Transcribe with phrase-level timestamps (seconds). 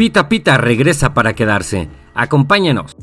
[0.00, 1.90] Pita Pita regresa para quedarse.
[2.14, 2.96] Acompáñenos.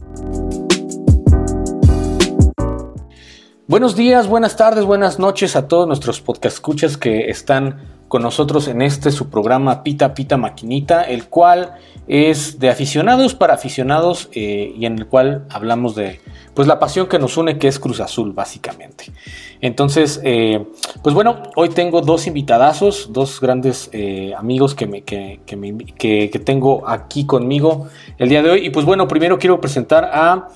[3.67, 8.67] Buenos días, buenas tardes, buenas noches a todos nuestros podcast escuchas que están con nosotros
[8.67, 11.73] en este su programa Pita Pita Maquinita, el cual
[12.07, 16.21] es de aficionados para aficionados eh, y en el cual hablamos de
[16.53, 19.11] pues la pasión que nos une que es Cruz Azul básicamente.
[19.59, 20.65] Entonces, eh,
[21.03, 26.87] pues bueno, hoy tengo dos invitadazos, dos grandes eh, amigos que, me, que, que, tengo
[26.87, 28.65] aquí conmigo el día de hoy.
[28.65, 30.47] Y pues bueno, primero quiero presentar a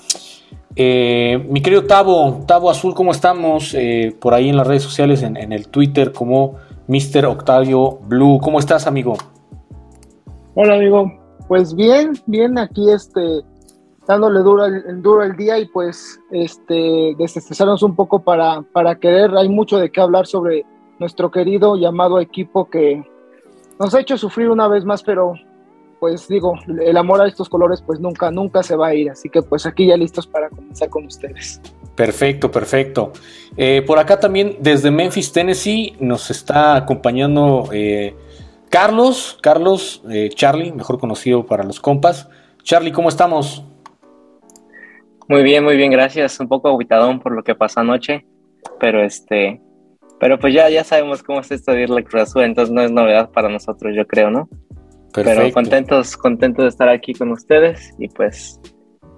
[0.73, 3.75] mi querido Tavo, Tavo Azul, ¿cómo estamos?
[4.19, 6.55] por ahí en las redes sociales, en, en el Twitter, como
[6.87, 7.25] Mr.
[7.25, 8.39] Octavio Blue.
[8.41, 9.15] ¿Cómo estás, amigo?
[10.55, 11.11] Hola, amigo.
[11.47, 13.41] Pues bien, bien, aquí este,
[14.07, 19.31] dándole duro el, duro el día y pues este, desestresarnos un poco para, para querer.
[19.37, 20.65] Hay mucho de qué hablar sobre
[20.99, 23.03] nuestro querido llamado equipo que
[23.79, 25.33] nos ha hecho sufrir una vez más, pero
[26.01, 29.11] pues digo, el amor a estos colores pues nunca, nunca se va a ir.
[29.11, 31.61] Así que pues aquí ya listos para comenzar con ustedes.
[31.95, 33.11] Perfecto, perfecto.
[33.55, 38.15] Eh, por acá también desde Memphis, Tennessee, nos está acompañando eh,
[38.69, 42.27] Carlos, Carlos, eh, Charlie, mejor conocido para los compas.
[42.63, 43.63] Charlie, ¿cómo estamos?
[45.27, 46.39] Muy bien, muy bien, gracias.
[46.39, 48.25] Un poco aguitadón por lo que pasó anoche,
[48.79, 49.61] pero este,
[50.19, 52.81] pero pues ya, ya sabemos cómo es esto de ir la Cruz Azul, entonces no
[52.81, 54.49] es novedad para nosotros, yo creo, ¿no?
[55.13, 55.41] Perfecto.
[55.41, 58.59] Pero contentos, contentos de estar aquí con ustedes y pues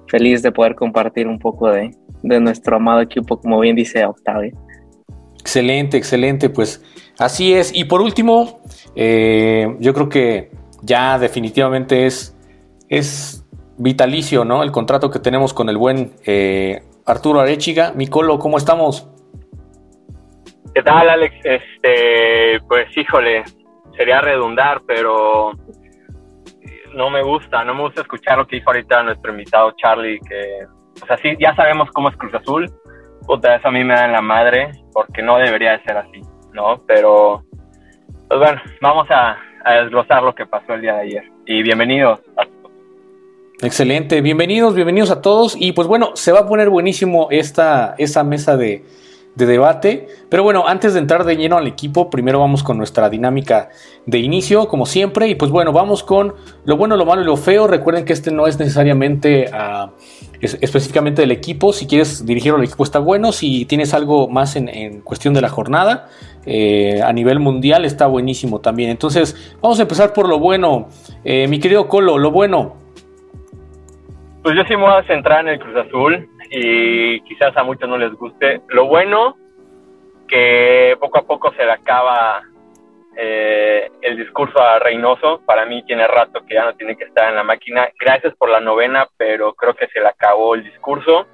[0.07, 1.91] feliz de poder compartir un poco de,
[2.23, 4.51] de nuestro amado equipo, como bien dice Octavio.
[5.39, 6.83] Excelente, excelente, pues
[7.19, 7.75] así es.
[7.75, 8.61] Y por último,
[8.95, 12.37] eh, yo creo que ya definitivamente es,
[12.89, 13.45] es
[13.77, 14.63] vitalicio, ¿no?
[14.63, 17.91] El contrato que tenemos con el buen eh, Arturo Arechiga.
[17.93, 19.09] Micolo, ¿cómo estamos?
[20.73, 21.35] ¿Qué tal, Alex?
[21.43, 23.43] Este, pues híjole,
[23.97, 25.51] sería redundar, pero
[26.93, 30.65] no me gusta, no me gusta escuchar lo que dijo ahorita nuestro invitado Charlie, que
[31.01, 32.71] o sea, sí, ya sabemos cómo es Cruz Azul.
[33.25, 36.21] Puta, eso a mí me da en la madre, porque no debería de ser así,
[36.53, 36.81] ¿no?
[36.85, 37.43] Pero,
[38.27, 39.37] pues bueno, vamos a,
[39.81, 41.23] desglosar lo que pasó el día de ayer.
[41.45, 42.45] Y bienvenidos a
[43.65, 45.55] Excelente, bienvenidos, bienvenidos a todos.
[45.57, 48.83] Y pues bueno, se va a poner buenísimo esta, esta mesa de,
[49.35, 50.07] de debate.
[50.29, 53.69] Pero bueno, antes de entrar de lleno al equipo, primero vamos con nuestra dinámica
[54.05, 55.27] de inicio, como siempre.
[55.27, 56.35] Y pues bueno, vamos con
[56.65, 57.67] lo bueno, lo malo y lo feo.
[57.67, 59.89] Recuerden que este no es necesariamente uh,
[60.41, 61.73] específicamente del equipo.
[61.73, 63.31] Si quieres dirigirlo al equipo está bueno.
[63.31, 66.09] Si tienes algo más en, cuestión de la jornada,
[66.45, 68.89] eh, a nivel mundial está buenísimo también.
[68.89, 70.89] Entonces, vamos a empezar por lo bueno.
[71.23, 72.82] Eh, mi querido Colo, lo bueno.
[74.43, 77.87] Pues yo sí me voy a centrar en el Cruz Azul y quizás a muchos
[77.87, 78.59] no les guste.
[78.67, 79.37] Lo bueno,
[80.27, 82.43] que poco a poco se le acaba
[83.15, 85.41] eh, el discurso a Reynoso.
[85.45, 87.87] Para mí tiene rato que ya no tiene que estar en la máquina.
[87.97, 91.25] Gracias por la novena, pero creo que se le acabó el discurso.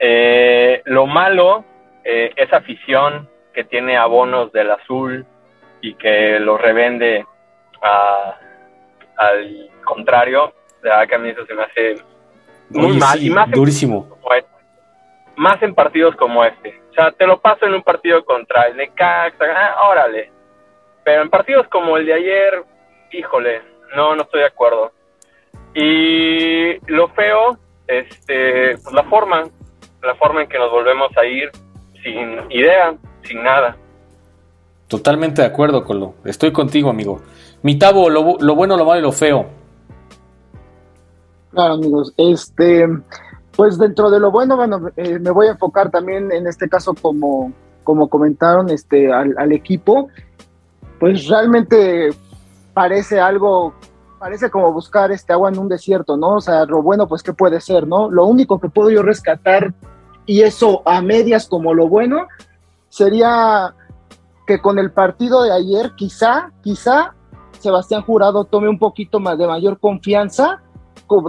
[0.00, 1.64] Eh, lo malo,
[2.02, 5.24] eh, esa afición que tiene abonos del azul
[5.80, 7.24] y que lo revende
[9.16, 12.15] al contrario, de verdad que a mí eso se me hace
[12.70, 13.22] muy mal.
[13.22, 14.08] y más durísimo.
[14.36, 14.48] Este.
[15.36, 16.80] más en partidos como este.
[16.90, 20.30] O sea, te lo paso en un partido contra el Necaxa, ah, órale.
[21.04, 22.64] Pero en partidos como el de ayer,
[23.12, 23.62] híjole,
[23.94, 24.92] no, no estoy de acuerdo.
[25.74, 29.44] Y lo feo, este, pues la forma,
[30.02, 31.50] la forma en que nos volvemos a ir
[32.02, 33.76] sin idea, sin nada.
[34.88, 36.14] Totalmente de acuerdo, Colo.
[36.24, 37.20] Estoy contigo, amigo.
[37.62, 39.46] Mi tabo, lo, lo bueno, lo malo y lo feo.
[41.56, 42.12] Claro, amigos.
[42.18, 42.86] Este,
[43.56, 46.92] pues dentro de lo bueno, bueno, eh, me voy a enfocar también en este caso
[47.00, 47.50] como,
[47.82, 50.10] como comentaron este, al, equipo.
[51.00, 52.10] Pues realmente
[52.74, 53.72] parece algo,
[54.18, 56.34] parece como buscar este agua en un desierto, ¿no?
[56.34, 58.10] O sea, lo bueno, pues, ¿qué puede ser, no?
[58.10, 59.72] Lo único que puedo yo rescatar,
[60.26, 62.26] y eso a medias como lo bueno,
[62.90, 63.74] sería
[64.46, 67.14] que con el partido de ayer, quizá, quizá
[67.60, 70.60] Sebastián Jurado tome un poquito más de mayor confianza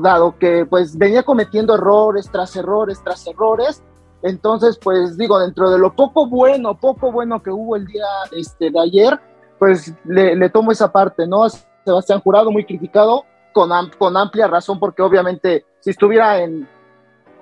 [0.02, 3.84] dado que pues venía cometiendo errores tras errores tras errores.
[4.22, 8.72] Entonces, pues digo, dentro de lo poco bueno, poco bueno que hubo el día este,
[8.72, 9.20] de ayer,
[9.60, 11.48] pues le, tomo esa parte, ¿no?
[11.86, 16.68] Sebastián Jurado muy criticado, con, con amplia razón, porque obviamente si estuviera en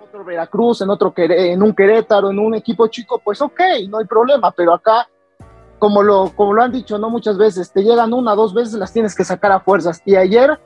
[0.04, 3.60] otro Veracruz, en otro en un Querétaro, en un equipo chico, pues ok,
[3.90, 5.08] no hay problema, pero acá
[5.80, 7.10] como lo, como lo han dicho, ¿no?
[7.10, 10.02] Muchas veces, te llegan una, dos veces, las tienes que sacar a fuerzas.
[10.06, 10.60] Y ayer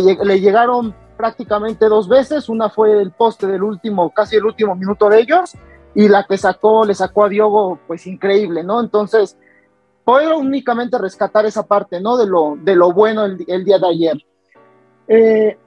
[0.00, 5.08] le, llegaron prácticamente dos veces, una fue el poste del último, casi el último minuto
[5.08, 5.52] de ellos,
[5.94, 8.80] y la que sacó, le sacó a Diogo, pues increíble, ¿no?
[8.80, 9.36] Entonces,
[10.04, 12.16] puedo únicamente rescatar esa parte, ¿no?
[12.16, 14.16] De lo, de lo bueno el, día de ayer.
[15.08, 15.58] Eh,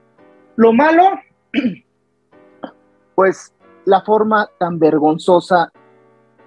[0.56, 1.04] lo malo,
[3.14, 3.52] pues
[3.84, 5.72] la forma tan vergonzosa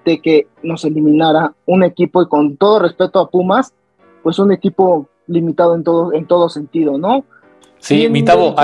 [0.06, 3.74] de que nos eliminara un equipo y con todo respeto a Pumas,
[4.24, 7.24] pues un equipo limitado en todo, en todo sentido, ¿no?
[7.80, 8.56] Sí, mi Tavo,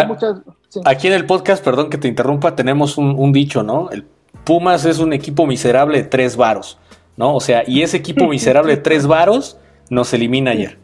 [0.84, 3.90] aquí en el podcast, perdón que te interrumpa, tenemos un, un, dicho, ¿no?
[3.92, 4.06] El
[4.44, 6.78] Pumas es un equipo miserable de tres varos,
[7.18, 7.36] ¿no?
[7.36, 9.58] O sea, y ese equipo miserable de tres varos
[9.90, 10.78] nos elimina ayer.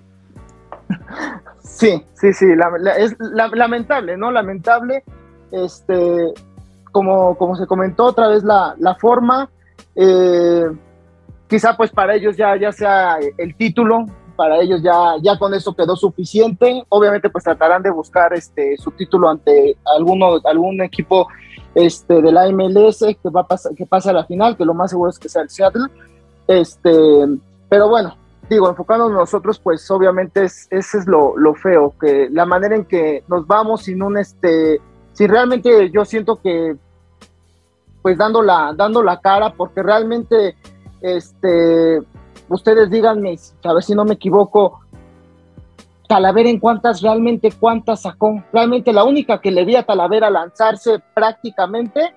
[1.64, 2.46] Sí, sí, sí,
[3.00, 4.30] es lamentable, ¿no?
[4.30, 5.04] Lamentable,
[5.52, 6.32] este,
[6.92, 9.50] como, como se comentó otra vez, la, la forma,
[9.96, 10.66] eh,
[11.48, 14.06] quizá pues para ellos ya, ya sea el título,
[14.42, 16.84] para ellos ya, ya con eso quedó suficiente.
[16.90, 21.28] Obviamente pues tratarán de buscar este, su título ante alguno, algún equipo
[21.76, 24.74] este, de la MLS que, va a pasar, que pase a la final, que lo
[24.74, 25.86] más seguro es que sea el Seattle.
[26.48, 26.92] Este,
[27.70, 28.18] pero bueno,
[28.50, 32.86] digo, enfocándonos nosotros, pues obviamente es, ese es lo, lo, feo, que la manera en
[32.86, 34.82] que nos vamos sin un, este,
[35.14, 36.76] si realmente yo siento que,
[38.02, 40.56] pues dando la cara, porque realmente,
[41.00, 42.02] este,
[42.52, 44.82] ustedes díganme, a ver si no me equivoco,
[46.08, 48.44] Talavera en cuántas, realmente cuántas sacó.
[48.52, 52.14] Realmente la única que le vi a Talavera lanzarse prácticamente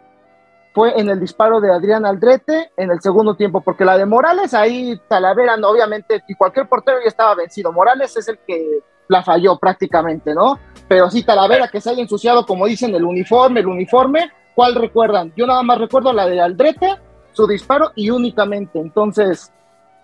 [0.75, 4.52] fue en el disparo de Adrián Aldrete en el segundo tiempo, porque la de Morales
[4.52, 7.70] ahí Talavera, no, obviamente, y cualquier portero ya estaba vencido.
[7.72, 10.58] Morales es el que la falló prácticamente, ¿no?
[10.88, 15.32] Pero sí, Talavera que se haya ensuciado, como dicen, el uniforme, el uniforme, ¿cuál recuerdan?
[15.36, 16.96] Yo nada más recuerdo la de Aldrete,
[17.32, 18.81] su disparo y únicamente.
[18.81, 19.52] Entonces,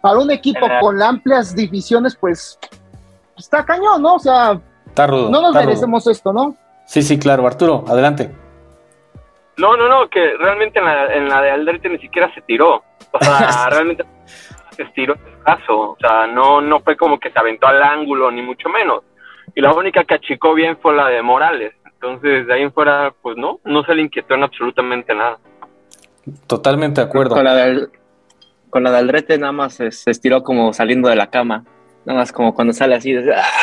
[0.00, 2.58] para un equipo con amplias divisiones, pues
[3.36, 4.14] está cañón, ¿no?
[4.14, 4.60] O sea,
[4.96, 6.56] no nos merecemos esto, ¿no?
[6.86, 7.46] Sí, sí, claro.
[7.46, 8.30] Arturo, adelante.
[9.56, 12.82] No, no, no, que realmente en la, en la de Aldrete ni siquiera se tiró.
[13.12, 14.04] O sea, realmente
[14.70, 15.90] se estiró el caso.
[15.90, 19.02] O sea, no, no fue como que se aventó al ángulo, ni mucho menos.
[19.54, 21.74] Y la única que achicó bien fue la de Morales.
[21.84, 25.38] Entonces, de ahí en fuera, pues no, no se le inquietó en absolutamente nada.
[26.46, 27.34] Totalmente de acuerdo.
[27.34, 27.88] Con la de,
[28.70, 31.64] con la de Aldrete nada más se, estiró como saliendo de la cama.
[32.06, 33.14] Nada más como cuando sale así,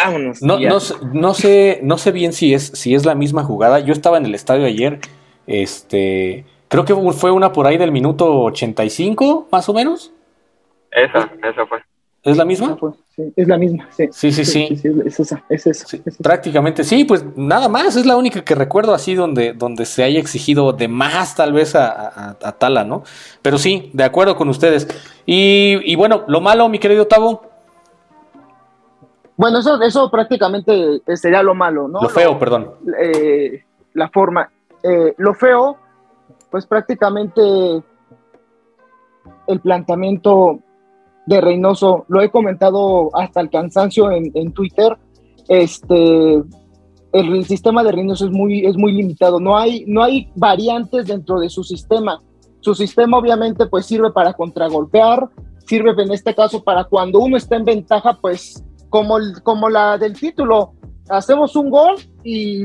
[0.05, 0.41] vámonos.
[0.43, 0.77] No, no,
[1.13, 3.79] no, sé, no sé bien si es, si es la misma jugada.
[3.79, 4.99] Yo estaba en el estadio ayer.
[5.47, 10.13] Este, creo que fue una por ahí del minuto 85, más o menos.
[10.91, 11.79] Esa, esa fue.
[12.27, 12.77] ¿Es la misma?
[13.15, 14.09] Sí, es la misma, sí.
[14.11, 14.81] Sí, sí, sí.
[15.05, 15.97] es esa, es eso.
[16.21, 20.19] Prácticamente, sí, pues nada más, es la única que recuerdo así donde, donde se haya
[20.19, 23.03] exigido de más tal vez a, Tala, ¿no?
[23.41, 24.87] Pero sí, de acuerdo con ustedes.
[25.25, 27.43] Y, y bueno, lo malo, mi querido Tavo.
[29.37, 32.01] Bueno, eso, eso prácticamente sería lo malo, ¿no?
[32.01, 32.73] Lo feo, perdón.
[32.99, 33.63] Eh,
[33.93, 34.51] la forma.
[34.83, 35.77] Eh, lo feo,
[36.51, 37.41] pues prácticamente
[39.47, 40.59] el planteamiento
[41.27, 44.97] de Reynoso, lo he comentado hasta el cansancio en, Twitter,
[45.49, 46.41] este,
[47.11, 51.39] el, sistema de Reynoso es muy, es muy limitado, no hay, no hay variantes dentro
[51.39, 52.21] de su sistema.
[52.61, 55.29] Su sistema obviamente pues sirve para contragolpear,
[55.65, 60.17] sirve en este caso para cuando uno está en ventaja, pues como, como la del
[60.17, 60.73] título,
[61.09, 62.63] hacemos un gol y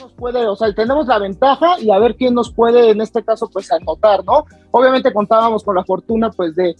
[0.00, 3.22] nos puede, o sea, tenemos la ventaja y a ver quién nos puede en este
[3.22, 4.44] caso pues anotar, ¿no?
[4.70, 6.74] Obviamente contábamos con la fortuna pues de,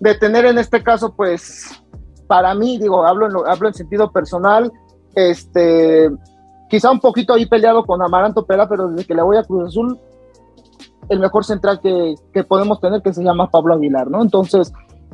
[0.00, 1.82] de tener en este caso pues
[2.26, 4.72] para mí, digo, hablo en, hablo en sentido personal,
[5.14, 6.08] este,
[6.68, 9.68] quizá un poquito ahí peleado con Amaranto Pera, pero desde que le voy a Cruz
[9.68, 9.98] Azul,
[11.08, 14.22] el mejor central que, que podemos tener que se llama Pablo Aguilar, ¿no?
[14.22, 14.72] Entonces,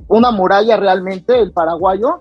[0.09, 2.21] una muralla realmente, el paraguayo,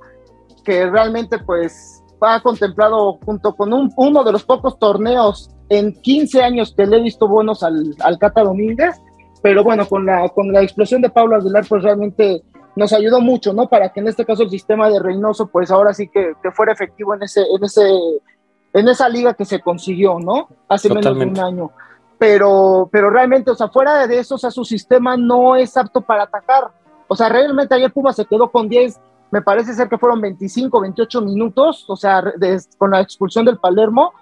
[0.64, 6.42] que realmente pues ha contemplado junto con un, uno de los pocos torneos en 15
[6.42, 9.02] años que le he visto buenos al, al Cata Domínguez,
[9.42, 12.42] pero bueno, con la, con la explosión de Pablo Aguilar pues realmente
[12.76, 13.68] nos ayudó mucho, ¿no?
[13.68, 16.74] Para que en este caso el sistema de Reynoso pues ahora sí que, que fuera
[16.74, 17.90] efectivo en ese, en ese,
[18.74, 20.50] en esa liga que se consiguió, ¿no?
[20.68, 21.72] Hace menos de un año.
[22.18, 26.02] Pero, pero realmente, o sea, fuera de eso, o sea, su sistema no es apto
[26.02, 26.72] para atacar.
[27.08, 29.00] O sea, realmente ayer Puma se quedó con 10
[29.36, 32.24] me parece ser que fueron 25, 28 minutos, o sea,
[32.78, 34.14] con la expulsión del Palermo,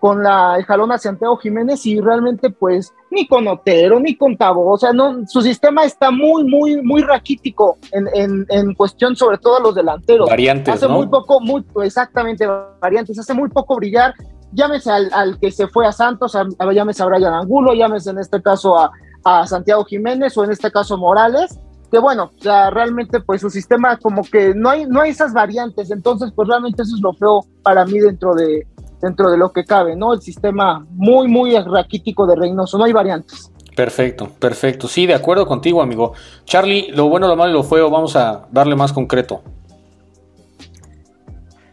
[0.00, 4.36] con la, el jalón a Santiago Jiménez y realmente pues ni con Otero, ni con
[4.36, 9.16] Tabo, o sea, no, su sistema está muy, muy, muy raquítico en, en, en cuestión
[9.16, 10.28] sobre todo a los delanteros.
[10.28, 12.46] Variantes, Hace muy poco, muy, exactamente,
[12.80, 14.14] variantes, hace muy poco brillar,
[14.52, 16.36] llámese al, al que se fue a Santos,
[16.72, 18.90] llámese a Brian Angulo, llámese en este caso a,
[19.24, 21.58] a Santiago Jiménez o en este caso Morales,
[21.90, 25.32] que bueno, o sea, realmente pues su sistema como que no hay, no hay esas
[25.32, 28.66] variantes, entonces pues realmente eso es lo feo para mí dentro de,
[29.04, 30.14] dentro de lo que cabe, ¿no?
[30.14, 33.52] El sistema muy, muy raquítico de Reynoso, no hay variantes.
[33.76, 34.88] Perfecto, perfecto.
[34.88, 36.12] Sí, de acuerdo contigo, amigo.
[36.44, 39.42] Charlie, lo bueno, lo malo y lo feo, vamos a darle más concreto.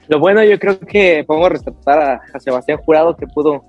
[0.08, 3.64] Lo bueno, yo creo que podemos respetar a, Sebastián Jurado, que pudo,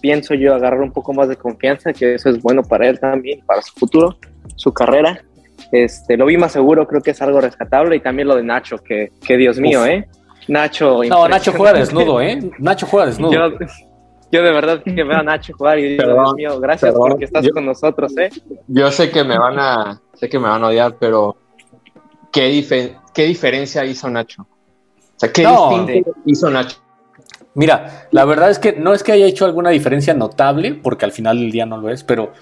[0.00, 3.44] pienso yo, agarrar un poco más de confianza, que eso es bueno para él también,
[3.44, 4.16] para su futuro,
[4.56, 5.22] su carrera.
[5.70, 7.96] Este, lo vi más seguro, creo que es algo rescatable.
[7.96, 10.08] Y también lo de Nacho, que, que Dios mío, ¿eh?
[10.48, 11.02] Nacho.
[11.04, 12.38] No, Nacho juega desnudo, ¿eh?
[12.58, 13.32] Nacho juega desnudo.
[14.32, 17.46] Yo, de verdad que veo a Nacho jugar y digo, Dios mío, gracias porque estás
[17.50, 18.30] con nosotros, ¿eh?
[18.66, 21.36] Yo sé que me van a, sé que me van a odiar, pero
[22.32, 24.42] ¿qué, qué diferencia hizo Nacho?
[24.42, 26.78] O sea, ¿qué distinto hizo Nacho?
[27.54, 31.12] Mira, la verdad es que no es que haya hecho alguna diferencia notable, porque al
[31.12, 32.32] final del día no lo es, pero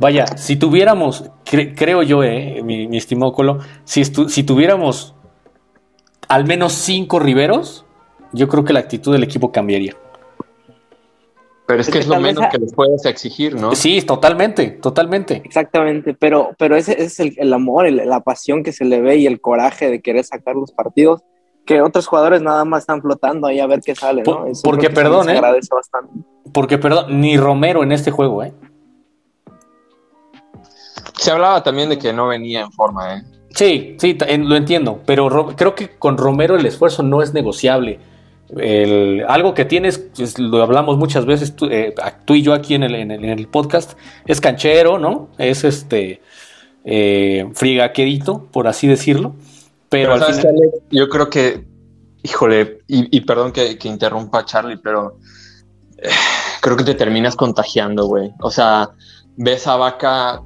[0.00, 5.14] vaya, si tuviéramos, creo yo, eh, mi, estimado Colo, si, si tuviéramos
[6.28, 7.84] al menos cinco Riveros,
[8.32, 9.94] yo creo que la actitud del equipo cambiaría.
[11.66, 13.74] Pero es, que, es lo menos que les puedes exigir, ¿no?
[13.74, 15.42] Sí, totalmente, totalmente.
[15.44, 19.40] Exactamente, pero, pero ese, es el, amor, la pasión que se le ve y el
[19.40, 21.22] coraje de querer sacar los partidos,
[21.64, 24.46] que otros jugadores nada más están flotando ahí a ver qué sale, ¿no?
[24.62, 25.40] porque, perdón, ¿eh?
[26.52, 28.54] Porque, perdón, ni Romero en este juego, ¿eh?
[31.18, 33.22] Se hablaba también de que no venía en forma, ¿eh?
[33.56, 37.98] Sí, sí, lo entiendo, pero creo que con Romero el esfuerzo no es negociable.
[39.26, 41.94] algo que tienes, lo hablamos muchas veces eh,
[42.26, 45.30] tú, y yo aquí en el, podcast, es canchero, ¿no?
[45.38, 46.20] Es este
[46.84, 49.34] eh, frigaquerito, por así decirlo.
[49.88, 50.54] Pero, al final...
[50.90, 51.64] yo creo que,
[52.22, 55.16] híjole, y, perdón que, interrumpa Charlie, pero
[55.96, 56.10] eh,
[56.60, 58.32] creo que te terminas contagiando, güey.
[58.42, 58.90] O sea,
[59.38, 60.42] ves a Vaca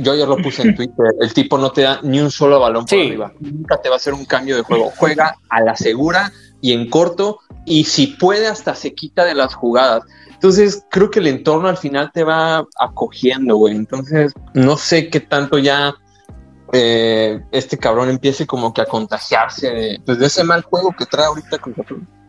[0.00, 2.84] yo ayer lo puse en Twitter, el tipo no te da ni un solo balón
[2.84, 3.32] por arriba.
[3.40, 4.92] Nunca te va a hacer un cambio de juego.
[4.96, 9.54] Juega a la segura y en corto y si puede hasta se quita de las
[9.54, 10.02] jugadas.
[10.32, 13.74] Entonces creo que el entorno al final te va acogiendo, güey.
[13.74, 15.94] Entonces no sé qué tanto ya
[16.72, 21.26] eh, este cabrón empiece como que a contagiarse pues, de, ese mal juego que trae
[21.26, 21.74] ahorita con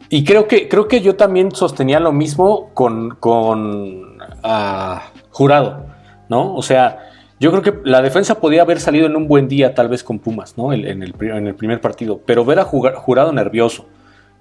[0.09, 5.85] Y creo que, creo que yo también sostenía lo mismo con, con ah, Jurado,
[6.29, 6.55] ¿no?
[6.55, 9.87] O sea, yo creo que la defensa podía haber salido en un buen día, tal
[9.87, 10.73] vez con Pumas, ¿no?
[10.73, 12.19] En, el, primer partido.
[12.25, 13.85] Pero ver a jugar, jurado nervioso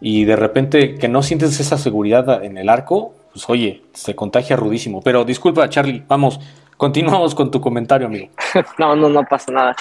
[0.00, 4.56] y de repente que no sientes esa seguridad en el arco, pues oye, se contagia
[4.56, 5.00] rudísimo.
[5.02, 6.40] Pero disculpa, Charlie, vamos,
[6.76, 8.28] continuamos con tu comentario, amigo.
[8.78, 9.76] no, no, no pasa nada.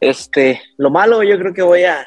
[0.00, 2.06] Este, lo malo, yo creo que voy a,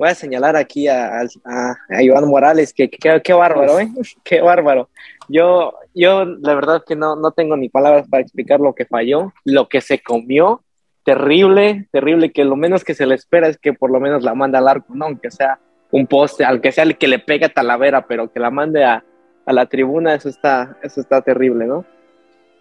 [0.00, 3.88] voy a señalar aquí a, a, Iván Morales, que qué bárbaro, ¿eh?
[4.24, 4.88] Qué bárbaro.
[5.28, 9.34] Yo, yo la verdad que no, no tengo ni palabras para explicar lo que falló,
[9.44, 10.62] lo que se comió,
[11.04, 14.34] terrible, terrible, que lo menos que se le espera es que por lo menos la
[14.34, 15.04] mande al arco, ¿no?
[15.04, 15.58] Aunque sea
[15.90, 18.82] un poste, al que sea el que le pegue a Talavera, pero que la mande
[18.82, 19.04] a,
[19.44, 21.84] a la tribuna, eso está, eso está terrible, ¿no?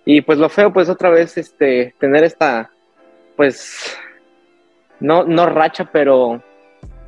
[0.03, 2.69] Y pues lo feo, pues otra vez, este, tener esta,
[3.37, 3.97] pues,
[4.99, 6.43] no, no racha, pero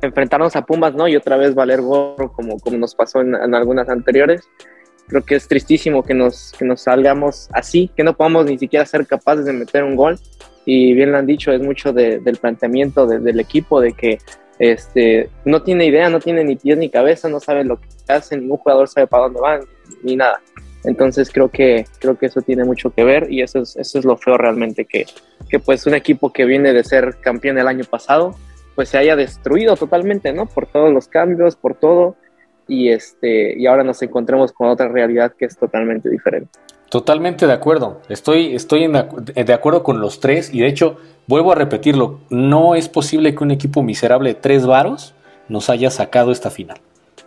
[0.02, 1.08] enfrentarnos a Pumas, ¿no?
[1.08, 4.42] Y otra vez valer gorro como, como nos pasó en, en algunas anteriores
[5.06, 8.86] creo que es tristísimo que nos, que nos salgamos así, que no podamos ni siquiera
[8.86, 10.18] ser capaces de meter un gol.
[10.64, 14.18] Y bien lo han dicho, es mucho del planteamiento del equipo, de que
[14.58, 18.36] este, no tiene idea, no tiene ni pies ni cabeza, no sabe lo que hace,
[18.36, 19.60] ningún jugador sabe para dónde van,
[20.02, 20.40] ni nada.
[20.84, 24.04] Entonces creo que, creo que eso tiene mucho que ver y eso es, eso es
[24.04, 25.06] lo feo realmente, que,
[25.48, 28.36] que pues un equipo que viene de ser campeón el año pasado,
[28.74, 30.46] pues se haya destruido totalmente, ¿no?
[30.46, 32.16] Por todos los cambios, por todo
[32.68, 36.50] y, este, y ahora nos encontremos con otra realidad que es totalmente diferente.
[36.88, 38.00] Totalmente de acuerdo.
[38.08, 42.88] Estoy, estoy de acuerdo con los tres y de hecho, vuelvo a repetirlo, no es
[42.88, 45.14] posible que un equipo miserable de tres varos
[45.48, 46.78] nos haya sacado esta final.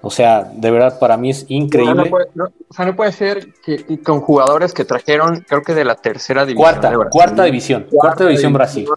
[0.01, 1.95] O sea, de verdad para mí es increíble.
[1.95, 5.83] No, puede, o sea, no puede ser que con jugadores que trajeron, creo que de
[5.83, 6.79] la tercera división.
[6.79, 8.87] Cuarta, cuarta división, cuarta, división Brasil.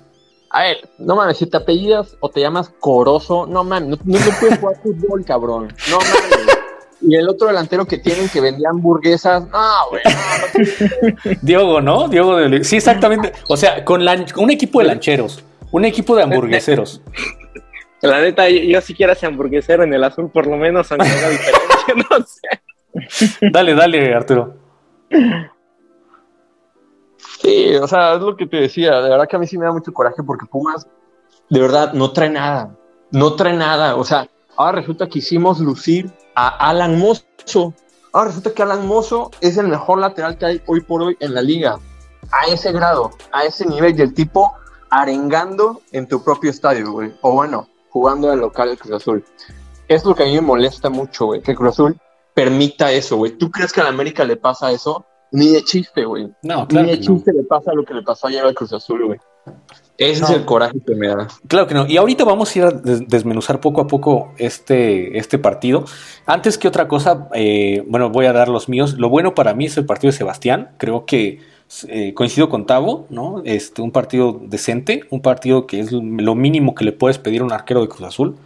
[0.51, 4.59] A ver, no mames, si te apellidas o te llamas Corozo, no mames, no, puedes
[4.59, 5.75] jugar fútbol, cabrón.
[5.91, 6.59] No mames.
[7.01, 10.03] Y el otro delantero que tienen que vendía hamburguesas, no, güey.
[10.05, 12.09] No, Diogo, ¿no?
[12.09, 12.65] Diogo de...
[12.65, 13.33] Sí, exactamente.
[13.49, 17.03] O sea, con, un equipo de lancheros, un equipo de hamburgueseros.
[18.01, 21.29] La neta, yo, si quiero hacer hamburguesero en el azul, por lo menos, aunque haga
[21.31, 23.51] diferencia, no sé.
[23.53, 24.57] Dale, dale, Arturo.
[27.41, 29.01] Sí, o sea, es lo que te decía.
[29.01, 30.89] De verdad que a mí sí me da mucho coraje porque Pumas,
[31.49, 32.77] de verdad, no trae nada.
[33.13, 33.97] No trae nada.
[33.97, 37.75] O sea, ahora resulta que hicimos lucir a Alan Mozo.
[38.13, 41.35] Ahora resulta que Alan Mozo es el mejor lateral que hay hoy por hoy en
[41.35, 41.79] la liga.
[42.33, 43.97] A ese grado, a ese nivel.
[43.99, 44.53] Y el tipo
[44.91, 47.15] arengando en tu propio estadio, güey.
[47.23, 49.25] O bueno, jugando al local del Cruz Azul.
[49.87, 51.41] Es lo que a mí me molesta mucho, güey.
[51.41, 51.97] Que Cruz Azul
[52.35, 53.33] permita eso, güey.
[53.33, 55.07] ¿Tú crees que a la América le pasa eso?
[55.31, 56.29] Ni de chiste, güey.
[56.43, 56.87] No, claro.
[56.87, 59.19] Ni de chiste le pasa lo que le pasó ayer al Cruz Azul, güey.
[59.97, 60.37] Ese es No.
[60.37, 61.27] el coraje que me da.
[61.49, 61.87] Claro que no.
[61.87, 65.85] Y ahorita vamos a ir a des- desmenuzar poco a poco este, este partido.
[66.27, 68.95] Antes que otra cosa, eh, bueno, voy a dar los míos.
[68.99, 70.71] Lo bueno para mí es el partido de Sebastián.
[70.79, 71.41] Creo que
[71.89, 73.43] eh, coincido con Tavo, ¿no?
[73.45, 77.45] Este, un partido decente, un partido que es lo mínimo que le puedes pedir a
[77.45, 78.37] un arquero de Cruz Azul.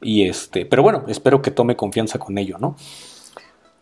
[0.00, 2.76] Y este, pero bueno, espero que tome confianza con ello, ¿no?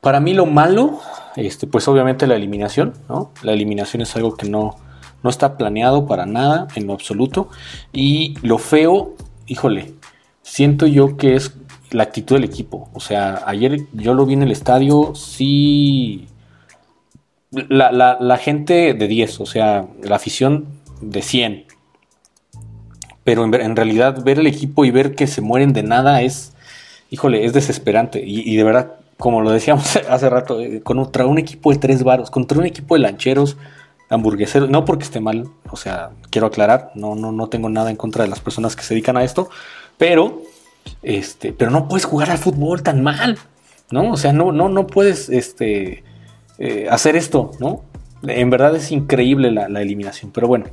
[0.02, 1.00] Para mí lo malo,
[1.36, 3.32] este, pues obviamente la eliminación, ¿no?
[3.42, 4.76] La eliminación es algo que no,
[5.22, 7.48] no está planeado para nada, en lo absoluto.
[7.92, 9.14] Y lo feo,
[9.46, 9.94] híjole,
[10.42, 11.54] siento yo que es
[11.92, 12.90] la actitud del equipo.
[12.94, 16.26] O sea, ayer yo lo vi en el estadio, sí.
[17.52, 20.66] La, la- la gente de 10, o sea, la afición
[21.00, 21.66] de 100.
[23.24, 26.54] Pero en, en realidad ver el equipo y ver que se mueren de nada es,
[27.10, 28.22] híjole, es desesperante.
[28.24, 28.92] Y, y de verdad,
[29.22, 32.96] como lo decíamos hace rato, eh, contra un equipo de tres varos, contra un equipo
[32.96, 33.56] de lancheros,
[34.08, 37.96] hamburgueseros, no porque esté mal, o sea, quiero aclarar, no, no, no tengo nada en
[37.96, 39.48] contra de las personas que se dedican a esto,
[39.96, 40.42] pero,
[41.04, 43.38] este, pero no puedes jugar al fútbol tan mal,
[43.92, 44.10] ¿no?
[44.10, 46.02] O sea, no, no, no puedes, este,
[46.58, 47.84] eh, hacer esto, ¿no?
[48.24, 50.64] En verdad es increíble la, la eliminación, pero bueno,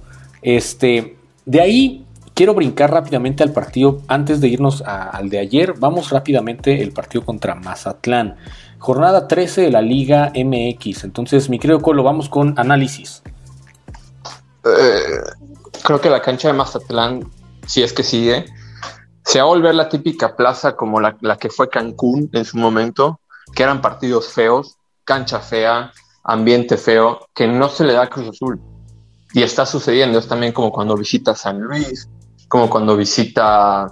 [0.42, 2.06] este, de ahí
[2.40, 5.74] quiero brincar rápidamente al partido antes de irnos al de ayer.
[5.78, 8.38] Vamos rápidamente el partido contra Mazatlán.
[8.78, 11.04] Jornada 13 de la Liga MX.
[11.04, 13.24] Entonces, mi querido Colo, vamos con análisis.
[14.64, 15.20] Eh,
[15.84, 17.30] creo que la cancha de Mazatlán,
[17.68, 18.46] si es que sigue,
[19.26, 22.58] se va a volver la típica plaza como la, la que fue Cancún en su
[22.58, 23.20] momento,
[23.54, 25.92] que eran partidos feos, cancha fea,
[26.24, 28.62] ambiente feo, que no se le da a Cruz Azul.
[29.34, 32.08] Y está sucediendo, es también como cuando visita San Luis,
[32.50, 33.88] como cuando visita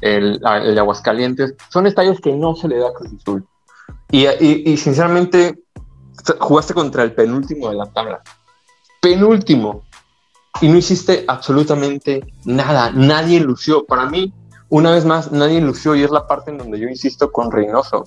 [0.00, 1.54] el, el Aguascalientes.
[1.70, 3.44] Son estadios que no se le da Cruz Azul.
[4.10, 5.58] Y, y- y sinceramente,
[6.38, 8.20] jugaste contra el penúltimo de la tabla.
[9.00, 9.82] Penúltimo
[10.60, 12.92] y no hiciste absolutamente nada.
[12.92, 13.84] Nadie lució.
[13.86, 14.32] Para mí,
[14.68, 18.04] una vez más, nadie lució y es la parte en donde yo insisto con Reynoso.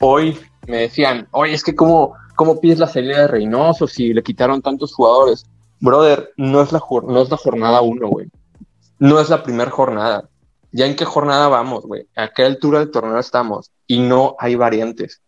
[0.00, 0.38] Hoy
[0.68, 4.60] me decían, oye, es que cómo, cómo pides la salida de Reynoso si le quitaron
[4.62, 5.46] tantos jugadores.
[5.80, 8.28] Brother, no es la, no es la jornada uno, güey.
[8.98, 10.28] No es la primera jornada.
[10.72, 12.08] ¿Ya en qué jornada vamos, güey?
[12.16, 13.70] ¿A qué altura del torneo estamos?
[13.86, 15.22] Y no hay variantes.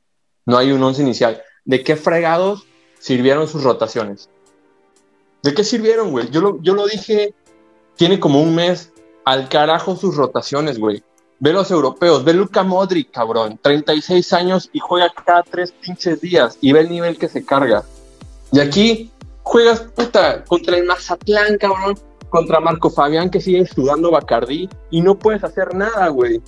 [0.44, 1.42] No hay un once inicial.
[1.64, 2.66] ¿De qué fregados
[2.98, 4.28] sirvieron sus rotaciones?
[5.42, 6.30] ¿De qué sirvieron, güey?
[6.30, 7.34] Yo lo, yo lo dije,
[7.96, 8.92] tiene como un mes
[9.24, 11.02] al carajo sus rotaciones, güey.
[11.38, 16.56] Ve los europeos, ve Luka Modric, cabrón, 36 años y juega cada tres pinches días
[16.60, 17.84] y ve el nivel que se carga.
[18.52, 19.10] Y aquí
[19.42, 21.98] juegas, puta, contra el Mazatlán, cabrón,
[22.30, 26.40] contra Marco Fabián que sigue estudiando Bacardí y no puedes hacer nada, güey.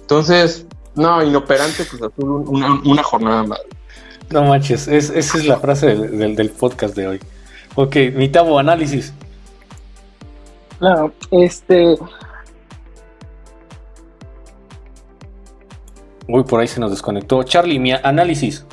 [0.00, 3.60] Entonces, no, inoperante, pues Azul, una, una jornada más.
[4.30, 7.20] No manches, es- esa es la frase del, del- del podcast de hoy.
[7.74, 9.12] Ok, mi tabo análisis.
[10.78, 11.96] Claro, este,
[16.28, 17.42] Uy, por ahí se nos desconectó.
[17.44, 18.64] Charlie, mi análisis.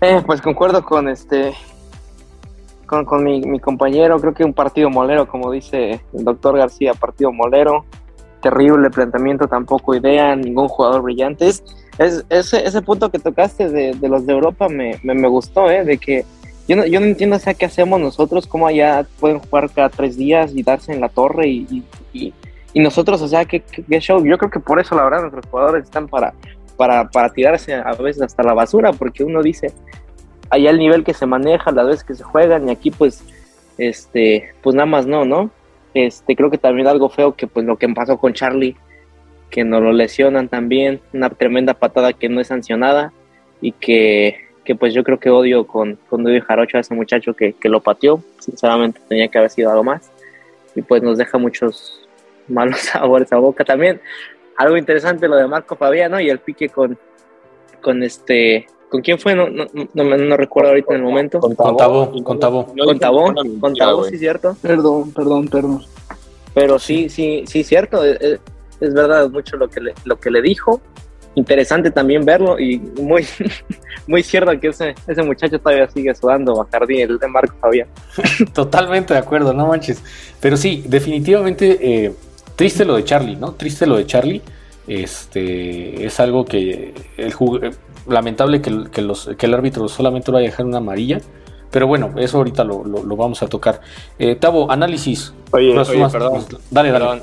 [0.00, 1.54] Eh, pues concuerdo con este
[2.88, 6.94] con, con mi, mi compañero, creo que un partido molero, como dice el doctor García,
[6.94, 7.84] partido molero,
[8.40, 11.46] terrible planteamiento, tampoco idea, ningún jugador brillante.
[11.46, 11.62] Es,
[11.98, 15.70] es- ese, ese punto que tocaste de, de los de Europa me, me, me gustó,
[15.70, 15.84] ¿eh?
[15.84, 16.24] de que
[16.66, 19.88] yo no, yo no entiendo o sea, qué hacemos nosotros, cómo allá pueden jugar cada
[19.88, 22.34] tres días y darse en la torre y, y, y-
[22.74, 24.22] y nosotros, o sea, qué, qué- show.
[24.24, 26.34] Yo creo que por eso, la verdad, nuestros jugadores están para,
[26.76, 29.72] para, para tirarse a veces hasta la basura, porque uno dice,
[30.50, 33.22] allá el nivel que se maneja, las veces que se juegan, y aquí pues,
[33.76, 35.50] este, pues nada más no, ¿no?
[35.94, 38.76] Este, creo que también algo feo que pues lo que pasó con Charlie,
[39.50, 43.12] que nos lo lesionan también, una tremenda patada que no es sancionada,
[43.60, 47.54] y que, que pues yo creo que odio con, con Jarocho a ese muchacho que,
[47.54, 50.10] que lo pateó, sinceramente tenía que haber sido algo más,
[50.74, 52.06] y pues nos deja muchos
[52.48, 54.00] malos sabores a boca también.
[54.56, 56.98] Algo interesante lo de Marco Fabiano y el pique con,
[57.80, 59.34] con este ¿Con quién fue?
[59.34, 61.40] No, no, no, me- no recuerdo ahorita en el momento.
[61.40, 62.66] Con Tabó, con Tabó.
[62.66, 64.56] Con Tabó, con Tabó, sí, cierto.
[64.62, 65.82] Perdón, perdón, perdón.
[66.54, 68.04] Pero sí, sí, sí, cierto.
[68.04, 68.40] Es, es-
[68.80, 70.80] es verdad mucho lo que, le, lo que le dijo.
[71.34, 73.26] Interesante también verlo y muy,
[74.06, 77.88] muy cierto que ese, ese muchacho todavía sigue sudando Bacardí, el de Marco Fabián.
[78.54, 80.02] Totalmente de acuerdo, no manches.
[80.40, 82.12] Pero sí, definitivamente eh,
[82.56, 83.52] triste lo de Charlie, ¿no?
[83.52, 84.42] Triste lo de Charlie.
[84.86, 87.74] Este es algo que el jug-
[88.08, 91.20] lamentable que, el- que los, que el árbitro solamente lo vaya a dejar una amarilla.
[91.70, 93.80] Pero bueno, eso ahorita lo, lo- lo vamos a tocar.
[94.18, 95.32] Eh, Tavo, análisis.
[95.50, 96.44] Oye, Más- oye, más- perdón.
[96.70, 97.04] Dale, dale.
[97.04, 97.22] Perdón.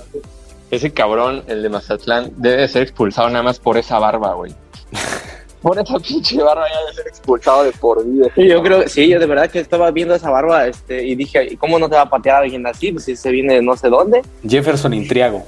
[0.71, 4.53] Ese cabrón, el de Mazatlán, debe de ser expulsado nada más por esa barba, güey.
[5.61, 8.27] por esa pinche barba ya de ser expulsado de por vida.
[8.35, 11.43] Sí, yo creo, sí, yo de verdad que estaba viendo esa barba este, y dije,
[11.53, 12.91] ¿y ¿cómo no te va a patear alguien así?
[12.91, 14.21] Pues si se viene de no sé dónde.
[14.47, 15.43] Jefferson Intriago.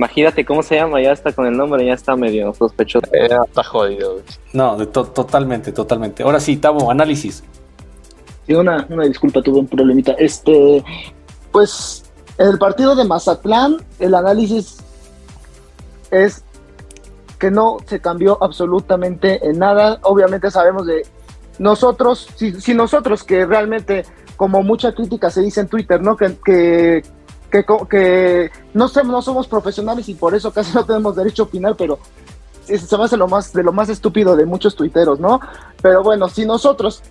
[0.00, 3.06] Imagínate cómo se llama, ya está con el nombre, ya está medio sospechoso.
[3.12, 4.24] Eh, está jodido, güey.
[4.54, 6.22] No, de to- totalmente, totalmente.
[6.22, 7.44] Ahora sí, Tavo, análisis.
[8.46, 10.12] Sí, una, una disculpa, tuve un problemita.
[10.12, 10.82] Este,
[11.52, 12.02] pues,
[12.38, 14.78] en el partido de Mazatlán, el análisis
[16.10, 16.44] es
[17.38, 19.98] que no se cambió absolutamente en nada.
[20.04, 21.02] Obviamente sabemos de
[21.58, 24.06] nosotros, si, si nosotros que realmente,
[24.38, 26.16] como mucha crítica se dice en Twitter, ¿no?
[26.16, 27.02] Que, que,
[27.50, 31.46] que, que no, se- no somos profesionales y por eso casi no tenemos derecho a
[31.46, 31.98] opinar, pero
[32.64, 35.40] se me hace lo más, de lo más estúpido de muchos tuiteros, ¿no?
[35.82, 37.02] Pero bueno, si nosotros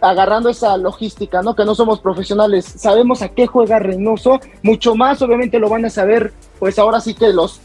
[0.00, 1.56] agarrando esa logística, ¿no?
[1.56, 5.90] Que no somos profesionales, sabemos a qué juega Reynoso, mucho más obviamente lo van a
[5.90, 7.60] saber, pues ahora sí que los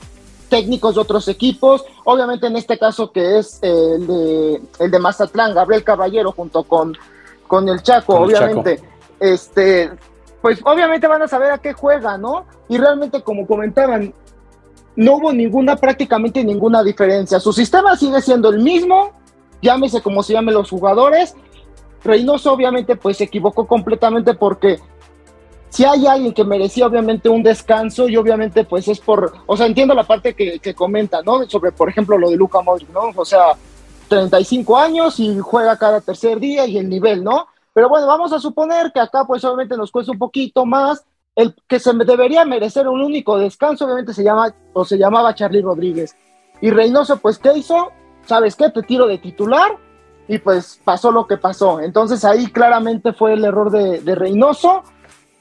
[0.50, 5.54] técnicos de otros equipos, obviamente en este caso que es el de, el de Mazatlán,
[5.54, 6.96] Gabriel Caballero junto con,
[7.48, 8.80] con el Chaco, Con el obviamente,
[9.20, 9.92] este,
[10.44, 12.46] pues obviamente van a saber a qué juega, ¿no?
[12.68, 14.14] Y realmente como comentaban,
[14.98, 17.40] no hubo ninguna, prácticamente ninguna diferencia.
[17.40, 19.14] Su sistema sigue siendo el mismo,
[19.62, 21.34] llámese como se llamen los jugadores.
[22.04, 24.82] Reynoso obviamente pues se equivocó completamente porque
[25.70, 29.66] si hay alguien que merecía obviamente un descanso y obviamente pues es por, o sea,
[29.66, 31.50] entiendo la parte que, que comenta, ¿no?
[31.50, 33.12] Sobre, por ejemplo, lo de Luca Modric, ¿no?
[33.16, 33.54] O sea,
[34.10, 37.48] 35 años y juega cada tercer día y el nivel, ¿no?
[37.74, 41.04] Pero bueno, vamos a suponer que acá pues obviamente nos cuesta un poquito más.
[41.36, 45.62] El que se debería merecer un único descanso obviamente se llama o se llamaba Charlie
[45.62, 46.16] Rodríguez.
[46.62, 47.92] Y Reynoso pues ¿qué hizo?
[48.26, 48.70] ¿Sabes qué?
[48.70, 49.78] Te tiro de titular
[50.28, 51.80] y pues pasó lo que pasó.
[51.80, 54.84] Entonces ahí claramente fue el error de, de Reynoso.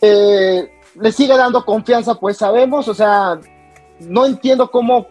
[0.01, 3.39] Eh, le sigue dando confianza, pues sabemos, o sea,
[4.01, 5.07] no entiendo cómo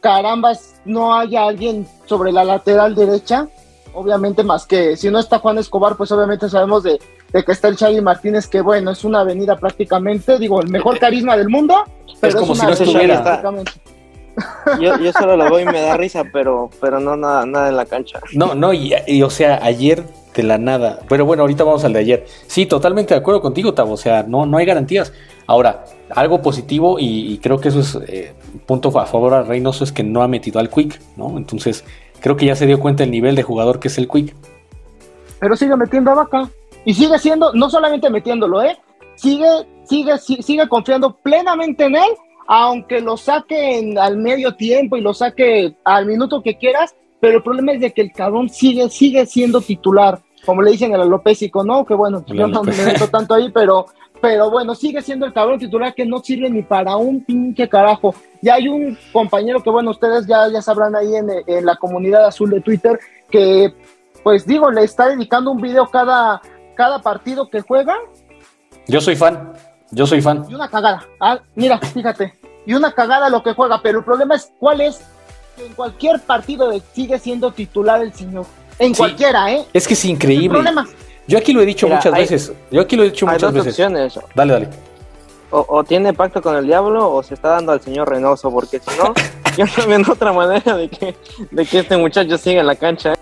[0.00, 3.48] carambas no haya alguien sobre la lateral derecha,
[3.96, 7.00] obviamente más que si no está Juan Escobar, pues obviamente sabemos de,
[7.32, 10.98] de que está el Xavi Martínez, que bueno, es una avenida prácticamente, digo, el mejor
[10.98, 11.74] carisma del mundo,
[12.20, 13.22] pero como es si una no estuviera.
[13.22, 13.72] prácticamente.
[14.82, 17.76] Yo, yo solo lo veo y me da risa, pero, pero no nada, nada en
[17.76, 18.20] la cancha.
[18.34, 20.04] No, no, y, y, o sea, ayer
[20.34, 21.00] de la nada.
[21.08, 22.26] Pero bueno, ahorita vamos al de ayer.
[22.46, 23.94] Sí, totalmente de acuerdo contigo, Tavo.
[23.94, 25.14] O sea, no, no hay garantías.
[25.46, 29.42] Ahora, algo positivo, y, y creo que eso es eh, un punto a favor a
[29.42, 31.38] Reynoso, es que no ha metido al Quick, ¿no?
[31.38, 31.84] Entonces,
[32.20, 34.34] creo que ya se dio cuenta el nivel de jugador que es el Quick.
[35.38, 36.48] pero sigue metiendo a Vaca.
[36.84, 38.78] Y sigue siendo, no solamente metiéndolo, ¿eh?
[39.16, 39.48] Sigue,
[39.84, 42.10] sigue, si- sigue confiando plenamente en él,
[42.46, 47.38] aunque lo saque en- al medio tiempo y lo saque al minuto que quieras, pero
[47.38, 50.98] el problema es de que el cabrón sigue, sigue siendo titular, como le dicen a
[50.98, 51.84] la Lopésico, ¿no?
[51.84, 53.86] Que bueno, El yo no me meto tanto ahí, pero,
[54.20, 58.14] pero bueno, sigue siendo el cabrón titular que no sirve ni para un pinche carajo.
[58.42, 62.26] Ya hay un compañero que, bueno, ustedes ya, ya sabrán ahí en, en la comunidad
[62.26, 62.98] azul de Twitter,
[63.30, 63.74] que
[64.22, 66.40] pues digo, le está dedicando un video cada,
[66.74, 67.96] cada partido que juega
[68.88, 69.52] Yo soy fan.
[69.92, 70.44] Yo soy fan.
[70.48, 71.04] y una cagada.
[71.20, 72.34] Ah, mira, fíjate,
[72.66, 75.00] y una cagada lo que juega, pero el problema es cuál es
[75.56, 78.46] que en cualquier partido sigue siendo titular el señor.
[78.78, 78.98] En Sí.
[78.98, 79.64] cualquiera, ¿eh?
[79.72, 80.48] Es que es El increíble.
[80.50, 80.86] problema.
[81.28, 82.52] Yo aquí lo he dicho Mira, muchas hay- veces.
[82.70, 83.72] Yo aquí lo he dicho Hay muchas dos veces.
[83.72, 84.18] opciones.
[84.34, 84.68] Dale, dale.
[85.50, 88.80] O, o tiene pacto con el diablo o se está dando al señor Reynoso, porque
[88.80, 89.14] si no,
[89.56, 91.14] yo no veo otra manera de que,
[91.50, 93.12] de que este muchacho siga en la cancha.
[93.12, 93.16] ¿eh?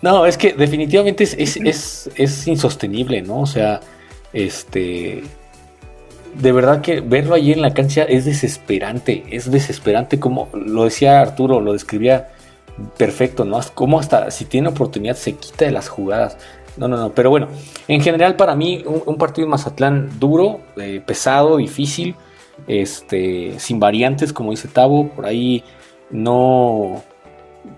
[0.00, 3.40] No, es que definitivamente es, es, es, es insostenible, ¿no?
[3.40, 3.80] O sea,
[4.32, 5.22] este.
[6.34, 9.24] De verdad que verlo allí en la cancha es desesperante.
[9.30, 12.30] Es desesperante, como lo decía Arturo, lo describía
[12.96, 13.60] perfecto, ¿no?
[13.74, 16.38] Como hasta si tiene oportunidad se quita de las jugadas.
[16.76, 17.10] No, no, no.
[17.10, 17.48] Pero bueno,
[17.88, 22.14] en general para mí un, partido en Mazatlán duro, eh, pesado, difícil,
[22.66, 25.08] este, sin variantes, como dice Tavo.
[25.08, 25.64] Por ahí
[26.10, 27.02] no,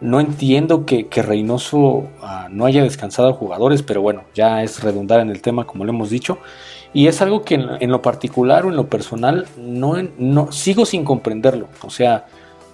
[0.01, 4.83] no entiendo que, que Reynoso ah, no haya descansado a jugadores, pero bueno, ya es
[4.83, 6.39] redundar en el tema, como lo hemos dicho.
[6.93, 10.87] Y es algo que en, en lo particular o en lo personal no, no sigo
[10.87, 11.69] sin comprenderlo.
[11.83, 12.27] O sea,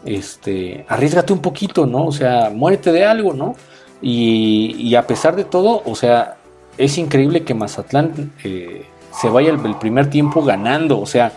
[0.04, 2.06] este, arriesgate un poquito, ¿no?
[2.06, 3.54] O sea, muérete de algo, ¿no?
[4.02, 6.36] Y, y a pesar de todo, o sea,
[6.78, 11.00] es increíble que Mazatlán eh, se vaya el, el primer tiempo ganando.
[11.00, 11.32] O sea,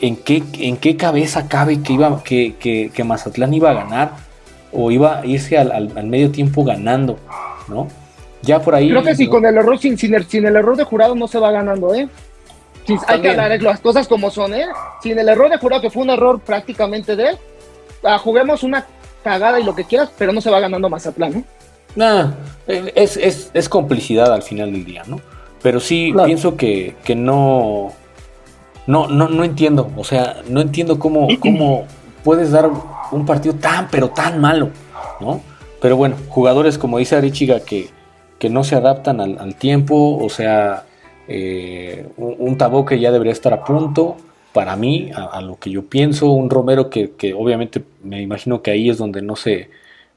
[0.00, 4.12] ¿en qué, en qué cabeza cabe que, iba, que, que, que Mazatlán iba a ganar?
[4.72, 7.18] O iba a irse al, al- al medio tiempo ganando,
[7.68, 7.88] ¿no?
[8.40, 8.88] Ya por ahí.
[8.88, 9.30] Creo que si ¿no?
[9.30, 11.94] con el error, sin, sin, el, sin el error de jurado no se va ganando,
[11.94, 12.08] ¿eh?
[13.06, 14.66] Hay que hablar las cosas como son, ¿eh?
[15.02, 17.38] Sin el error de jurado, que fue un error prácticamente de él,
[18.02, 18.84] ah, juguemos una
[19.22, 21.44] cagada y lo que quieras, pero no se va ganando Mazatlán, ¿no?
[21.96, 22.32] Nah,
[22.66, 25.20] eh, es, es, es complicidad al final del día, ¿no?
[25.62, 26.26] Pero sí Claro.
[26.26, 27.92] pienso que, que no,
[28.86, 31.86] no, no, no entiendo, o sea, no entiendo cómo, cómo
[32.24, 32.70] puedes dar
[33.10, 34.70] un partido tan, pero tan malo,
[35.20, 35.40] ¿no?
[35.80, 37.90] Pero bueno, jugadores como dice Arichiga que,
[38.38, 40.84] que no se adaptan al, tiempo, o sea,
[41.28, 44.16] eh, un, un que ya debería estar a punto,
[44.52, 48.70] para mí, a, lo que yo pienso, un Romero que, que, obviamente me imagino que
[48.70, 49.70] ahí es donde no se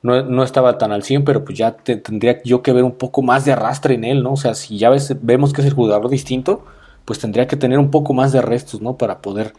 [0.05, 3.23] no, no estaba tan al 100, pero pues ya tendría yo que ver un poco
[3.23, 4.33] más de arrastre en él, ¿no?
[4.33, 6.63] O sea, si ya ves, vemos que es el jugador distinto,
[7.05, 8.97] pues tendría que tener un poco más de restos, ¿no?
[8.97, 9.53] Para poder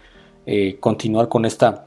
[0.46, 1.86] eh, continuar con esta,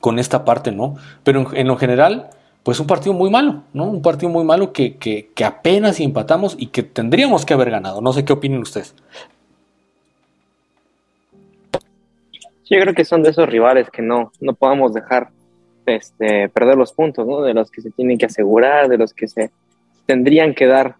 [0.00, 0.96] con esta parte, ¿no?
[1.24, 2.30] Pero en, lo general,
[2.62, 3.84] pues un partido muy malo, ¿no?
[3.84, 8.00] Un partido muy malo que, que, que apenas empatamos y que tendríamos que haber ganado.
[8.00, 8.94] No sé qué opinen ustedes.
[12.64, 15.28] Yo creo que son de esos rivales que no, no podamos dejar
[15.86, 17.42] este, perder los puntos, ¿no?
[17.42, 19.50] De los que se tienen que asegurar, de los que se
[20.06, 20.96] tendrían que dar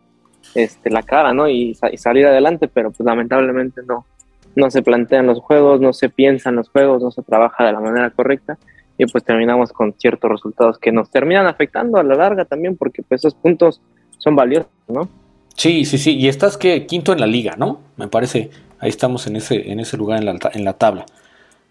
[0.54, 1.48] este, la cara, ¿no?
[1.48, 4.06] Y, salir adelante, pero pues lamentablemente no,
[4.54, 7.80] no se plantean los juegos, no se piensan los juegos, no se trabaja de la
[7.80, 8.58] manera correcta
[8.98, 13.02] y pues terminamos con ciertos resultados que nos terminan afectando a la larga también porque
[13.02, 13.80] pues esos puntos
[14.18, 15.08] son valiosos, ¿no?
[15.54, 17.80] Sí, sí, sí, y estás que quinto en la liga, ¿no?
[17.96, 21.06] Me parece, ahí estamos en ese, en ese lugar en la, en la tabla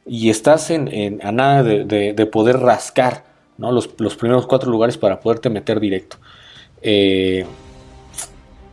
[0.05, 3.23] y estás en, a nada de, poder rascar
[3.57, 3.71] ¿no?
[3.71, 6.17] los, primeros cuatro lugares para poderte meter directo.
[6.81, 7.45] Eh,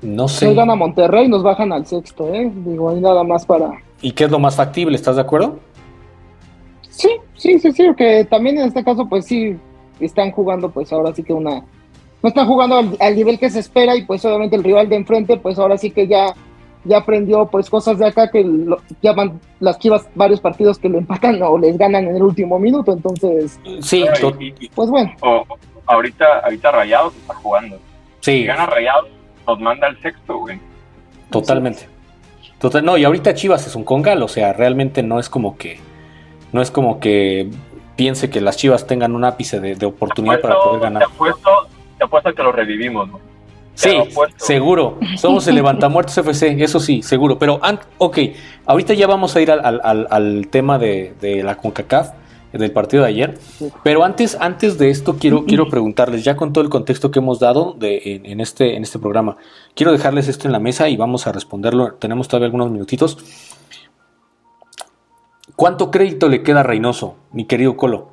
[0.01, 0.49] no sé.
[0.49, 2.51] Si gana Monterrey, nos bajan al sexto, ¿eh?
[2.55, 3.71] Digo, hay nada más para.
[4.01, 4.95] ¿Y qué es lo más factible?
[4.95, 5.59] ¿Estás de acuerdo?
[6.89, 9.57] Sí, sí, sí, sí, que también en este caso, pues sí,
[10.01, 11.65] están jugando, pues ahora sí que una.
[12.23, 14.97] No están jugando al, al nivel que se espera y pues obviamente el rival de
[14.97, 16.35] enfrente, pues ahora sí que ya
[16.89, 20.99] ya aprendió pues cosas de acá que lo, llaman las chivas varios partidos que lo
[20.99, 24.05] empatan o les ganan en el último minuto, entonces sí,
[24.75, 25.13] pues bueno.
[25.87, 27.77] ahorita, ahorita Rayados está jugando.
[28.21, 28.41] Sí.
[28.41, 29.09] Si gana Rayados,
[29.47, 30.59] nos manda al sexto, güey.
[31.31, 31.89] Totalmente.
[32.59, 35.79] Total, no, y ahorita Chivas es un congal, o sea, realmente no es como que
[36.53, 37.49] no es como que
[37.97, 41.07] piense que las Chivas tengan un ápice de, oportunidad para poder ganar.
[41.07, 41.51] Te apuesto,
[41.99, 43.21] te apuesto que lo revivimos, ¿no?
[43.79, 43.97] Sí,
[44.39, 44.99] seguro.
[45.17, 47.39] Somos el Levantamuertos FC, eso sí, seguro.
[47.39, 47.61] Pero,
[47.99, 48.19] ok,
[48.67, 52.11] ahorita ya vamos a ir al, tema de, la CONCACAF,
[52.53, 53.39] del partido de ayer.
[53.85, 57.39] Pero antes, antes de esto, quiero, quiero preguntarles, ya con todo el contexto que hemos
[57.39, 59.37] dado de, en, este, en este programa,
[59.77, 61.95] quiero dejarles esto en la mesa y vamos a responderlo.
[61.95, 63.17] Tenemos todavía algunos minutitos.
[65.55, 68.11] ¿Cuánto crédito le queda a Reynoso, mi querido Colo?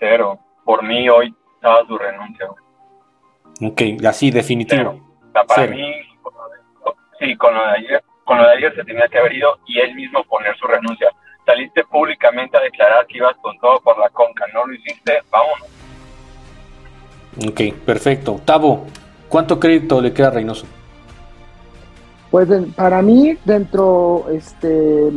[0.00, 0.38] Cero.
[0.64, 2.46] Por mí hoy estaba su renuncia.
[3.62, 5.00] Ok, así, definitivo.
[5.32, 5.92] para mí,
[7.18, 9.80] sí, con lo, de ayer, con lo de ayer se tenía que haber ido y
[9.80, 11.08] él mismo poner su renuncia.
[11.46, 15.68] Saliste públicamente a declarar que ibas con todo por la conca, no lo hiciste, vámonos.
[17.48, 18.40] Ok, perfecto.
[18.44, 18.86] Tavo,
[19.28, 20.66] ¿cuánto crédito le queda a Reynoso?
[22.30, 25.10] Pues para mí, dentro este,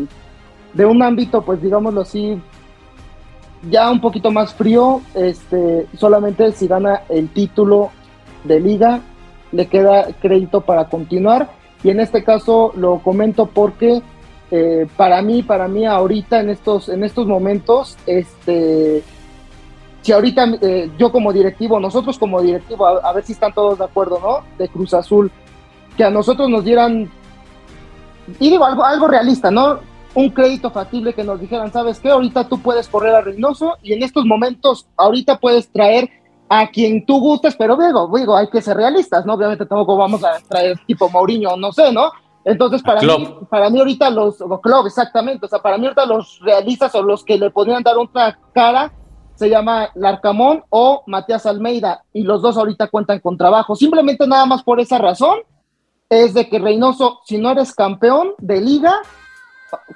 [0.73, 2.41] de un ámbito, pues digámoslo así,
[3.69, 7.91] ya un poquito más frío, este, solamente si gana el título
[8.43, 9.01] de liga,
[9.51, 11.49] le queda crédito para continuar.
[11.83, 14.01] Y en este caso lo comento porque
[14.49, 19.03] eh, para mí, para mí ahorita en estos, en estos momentos, este,
[20.01, 23.85] si ahorita eh, yo como directivo, nosotros como directivo, a, ver si están todos de
[23.85, 24.39] acuerdo, ¿no?
[24.57, 25.31] De Cruz Azul,
[25.97, 27.11] que a nosotros nos dieran,
[28.39, 29.79] y digo algo, algo realista, ¿no?
[30.17, 32.09] Un crédito factible que nos dijeran, ¿sabes qué?
[32.09, 36.09] Ahorita tú puedes correr a Reynoso y en estos momentos, ahorita puedes traer
[36.49, 39.35] a quien tú gustes, pero digo, digo, hay que ser realistas, ¿no?
[39.35, 42.11] Obviamente tampoco vamos a traer tipo Mourinho, no sé, ¿no?
[42.43, 46.39] Entonces, para mí, para mí ahorita los, club, exactamente, o sea, para mí ahorita los
[46.39, 48.91] realistas o los que le podrían dar otra cara
[49.35, 53.75] se llama Larcamón o Matías Almeida, y los dos ahorita cuentan con trabajo.
[53.75, 55.41] Simplemente nada más por esa razón,
[56.09, 58.95] es de que Reynoso, si no eres campeón de liga,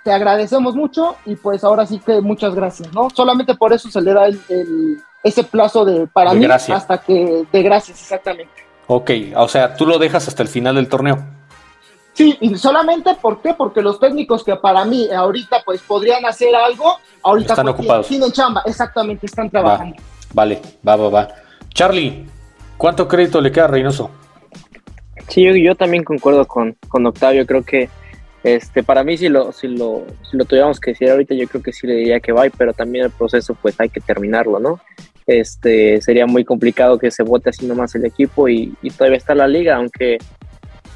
[0.03, 3.10] te agradecemos mucho y pues ahora sí que muchas gracias, ¿no?
[3.10, 7.63] Solamente por eso se le da el, ese plazo de para mí hasta que de
[7.63, 8.51] gracias, exactamente.
[8.88, 11.17] Ok, o sea, tú lo dejas hasta el final del torneo.
[12.13, 13.53] Sí, y solamente ¿por qué?
[13.53, 18.07] Porque los técnicos que para mí ahorita pues podrían hacer algo, ahorita están pues, ocupados.
[18.07, 19.95] Tienen chamba, exactamente, están trabajando.
[20.34, 21.27] vale, va, va, va.
[21.73, 22.25] Charlie,
[22.77, 24.12] ¿cuánto crédito le queda a Reynoso?
[25.29, 27.89] Sí, yo, yo también concuerdo con, con Octavio, creo que
[28.43, 31.62] este, para mí, si lo, si, lo, si lo tuviéramos que decir ahorita, yo creo
[31.62, 34.80] que sí le diría que va, pero también el proceso, pues hay que terminarlo, ¿no?
[35.27, 39.47] Este, sería muy complicado que se vote así nomás el equipo y, todavía está la
[39.47, 40.17] liga, aunque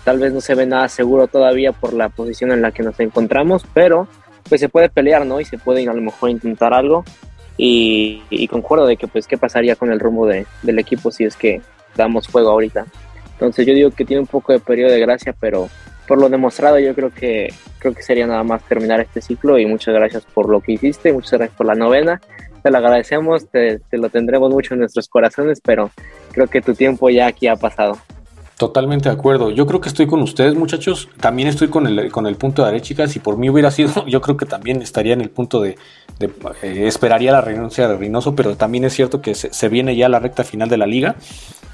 [0.03, 2.99] tal vez no se ve nada seguro todavía por la posición en la que nos
[2.99, 4.07] encontramos, pero
[4.49, 5.39] pues se puede pelear, ¿no?
[5.39, 7.03] Y se puede a lo mejor intentar algo.
[7.57, 11.23] Y, y concuerdo de que, pues, ¿qué pasaría con el rumbo de, del equipo si
[11.23, 11.61] es que
[11.95, 12.85] damos fuego ahorita?
[13.31, 15.69] Entonces yo digo que tiene un poco de periodo de gracia, pero
[16.07, 19.65] por lo demostrado, yo creo que creo que sería nada más terminar este ciclo y
[19.65, 22.21] muchas gracias por lo que hiciste, muchas gracias por la novena
[22.65, 25.91] te lo agradecemos, te, lo tendremos mucho en nuestros corazones, pero
[26.31, 27.95] creo que tu tiempo ya aquí ha pasado.
[28.57, 29.51] Totalmente de acuerdo.
[29.51, 31.07] Yo creo que estoy con ustedes, muchachos.
[31.19, 33.07] También estoy con el, con el punto de Arechica.
[33.07, 35.77] Si por mí hubiera sido, yo creo que también estaría en el punto de,
[36.17, 36.31] de
[36.63, 40.09] eh, esperaría la renuncia de Reynoso, pero también es cierto que se, se, viene ya
[40.09, 41.17] la recta final de la liga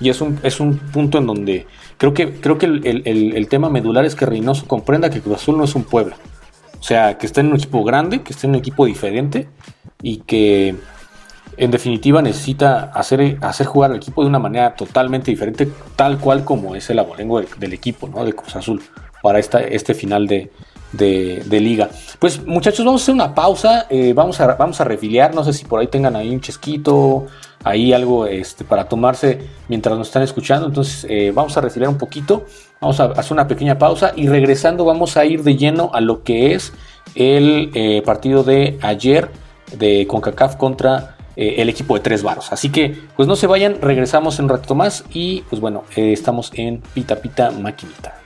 [0.02, 1.68] y es un, es un punto en donde
[2.02, 5.36] creo que, creo que el, el, el tema medular es que Reynoso comprenda que Cruz
[5.36, 6.16] Azul no es un Puebla.
[6.80, 9.48] O sea, que está en un equipo grande, que está en un equipo diferente
[10.02, 10.76] y que
[11.58, 16.44] en definitiva necesita hacer, hacer jugar al equipo de una manera totalmente diferente, tal cual
[16.44, 18.26] como es el abolengo del, del equipo, ¿no?
[18.26, 18.82] De Cruz Azul,
[19.22, 20.50] para esta, este final de,
[20.92, 21.90] de, liga.
[22.20, 25.54] Pues muchachos, vamos a hacer una pausa, eh, vamos, a, vamos a refiliar, no sé
[25.54, 27.28] si por ahí tengan ahí un chesquito,
[27.64, 31.98] ahí algo este, para tomarse mientras nos están escuchando, entonces eh, vamos a refiliar un
[31.98, 32.46] poquito,
[32.80, 36.24] vamos a hacer una pequeña pausa y regresando vamos a ir de lleno a lo
[36.24, 36.74] que es
[37.16, 39.30] el eh, partido de ayer
[39.78, 42.52] de CONCACAF contra el equipo de tres varos.
[42.52, 46.52] Así que, pues no se vayan, regresamos en un rato más y pues bueno, estamos
[46.54, 48.21] en Pita Pita Maquinita.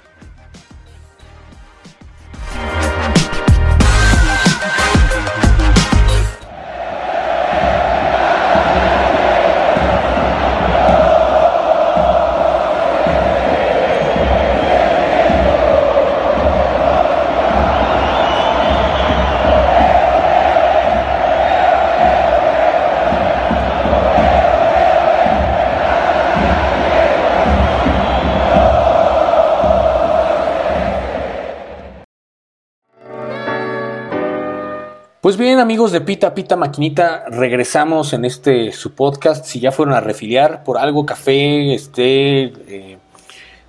[35.66, 39.46] Amigos de Pita Pita Maquinita, regresamos en este su podcast.
[39.46, 43.00] Si ya fueron a refiliar por algo, café, este, eh,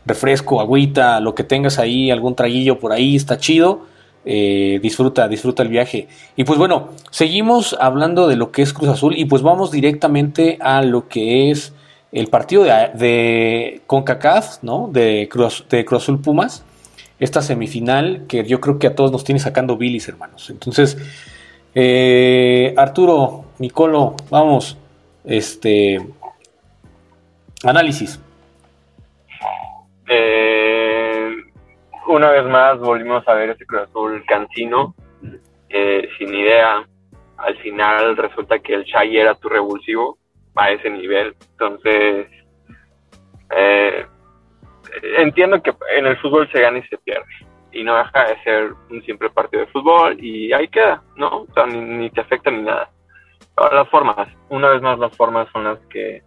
[0.04, 3.86] refresco, agüita, lo que tengas ahí, algún traguillo por ahí, está chido.
[4.26, 6.06] Eh, disfruta, disfruta el viaje.
[6.36, 10.58] Y pues bueno, seguimos hablando de lo que es Cruz Azul y pues vamos directamente
[10.60, 11.72] a lo que es
[12.12, 14.90] el partido de, de CONCACAF, ¿no?
[14.92, 16.62] De Cruz, de Cruz Azul Pumas.
[17.18, 20.50] Esta semifinal que yo creo que a todos nos tiene sacando bilis, hermanos.
[20.50, 20.98] Entonces,
[21.78, 24.78] eh, Arturo, Nicolo, vamos.
[25.24, 25.98] Este.
[27.62, 28.18] Análisis.
[30.08, 31.36] Eh,
[32.08, 34.94] una vez más volvimos a ver ese Cruz Azul cansino,
[35.68, 36.86] eh, sin idea.
[37.36, 40.16] Al final resulta que el Chai era tu revulsivo
[40.54, 41.36] a ese nivel.
[41.50, 42.26] Entonces,
[43.54, 44.06] eh,
[45.18, 47.45] entiendo que en el fútbol se gana y se pierde
[47.76, 51.42] y no deja de ser un simple partido de fútbol y ahí queda, ¿no?
[51.42, 52.90] O sea, ni, ni, te afecta ni nada.
[53.56, 56.22] Ahora las formas, una vez más las formas son las que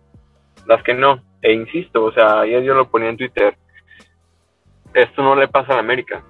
[0.65, 1.21] las que no.
[1.41, 3.57] E insisto, o sea, ayer yo lo ponía en Twitter,
[4.93, 6.23] esto no le pasa a la América.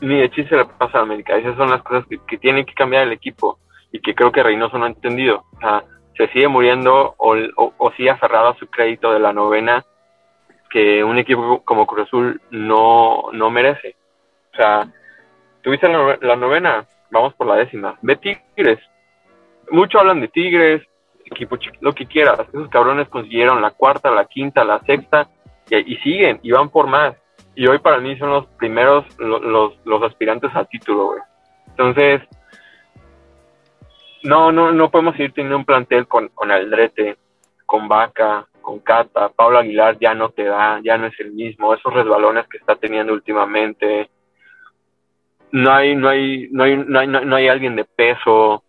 [0.00, 1.36] Ni de chiste le pasa a la América.
[1.36, 3.58] Esas son las cosas que, que tienen que cambiar el equipo
[3.92, 5.44] y que creo que Reynoso no ha entendido.
[5.56, 5.84] O sea,
[6.16, 9.84] se sigue muriendo o, o, o sigue aferrado a su crédito de la novena
[10.72, 13.94] que un equipo como Cruz Azul no, no merece.
[14.54, 14.88] O sea,
[15.60, 17.98] tuviste la, la novena, vamos por la décima.
[18.00, 18.80] Ve Tigres.
[19.70, 20.82] Mucho hablan de Tigres,
[21.26, 22.40] equipo lo que quieras.
[22.48, 25.28] Esos cabrones consiguieron la cuarta, la quinta, la sexta
[25.68, 27.16] y, siguen y van por más.
[27.54, 31.20] Y hoy para mí son los primeros, los, los, los aspirantes al título, güey.
[31.68, 32.22] Entonces,
[34.22, 37.18] no, no, no podemos seguir teniendo un plantel con, con Aldrete,
[37.66, 41.74] con Vaca, con Cata, Pablo Aguilar ya no te da, ya no es el mismo,
[41.74, 44.08] esos resbalones que está teniendo últimamente,
[45.50, 48.64] no hay, no hay, no hay, no hay, no hay alguien de peso,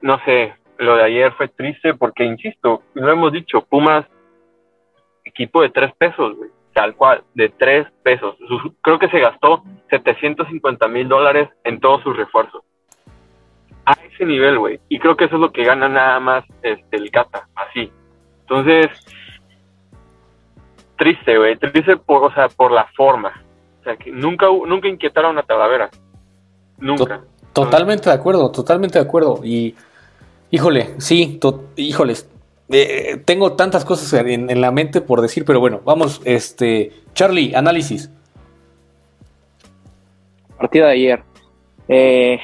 [0.00, 4.06] no sé, lo de ayer fue triste porque, insisto, lo hemos dicho, Pumas,
[5.24, 8.36] equipo de tres pesos, güey, tal cual, de tres pesos.
[8.82, 12.62] Creo que se gastó 750 mil dólares en todos sus refuerzos.
[13.84, 14.80] A ese nivel, güey.
[14.88, 17.90] Y creo que eso es lo que gana nada más este, el Cata, así.
[18.48, 18.86] Entonces,
[20.96, 23.42] triste, güey, triste por, o sea, por la forma.
[23.80, 25.90] O sea, que nunca, nunca inquietaron a Talavera.
[26.78, 27.22] Nunca.
[27.52, 29.40] Totalmente de acuerdo, totalmente de acuerdo.
[29.42, 29.74] Y,
[30.50, 31.40] híjole, sí,
[31.74, 32.30] híjoles,
[32.68, 37.54] eh, tengo tantas cosas en, en, la mente por decir, pero bueno, vamos, este, Charlie,
[37.54, 38.10] análisis.
[40.56, 41.22] Partido de ayer.
[41.88, 42.38] Eh,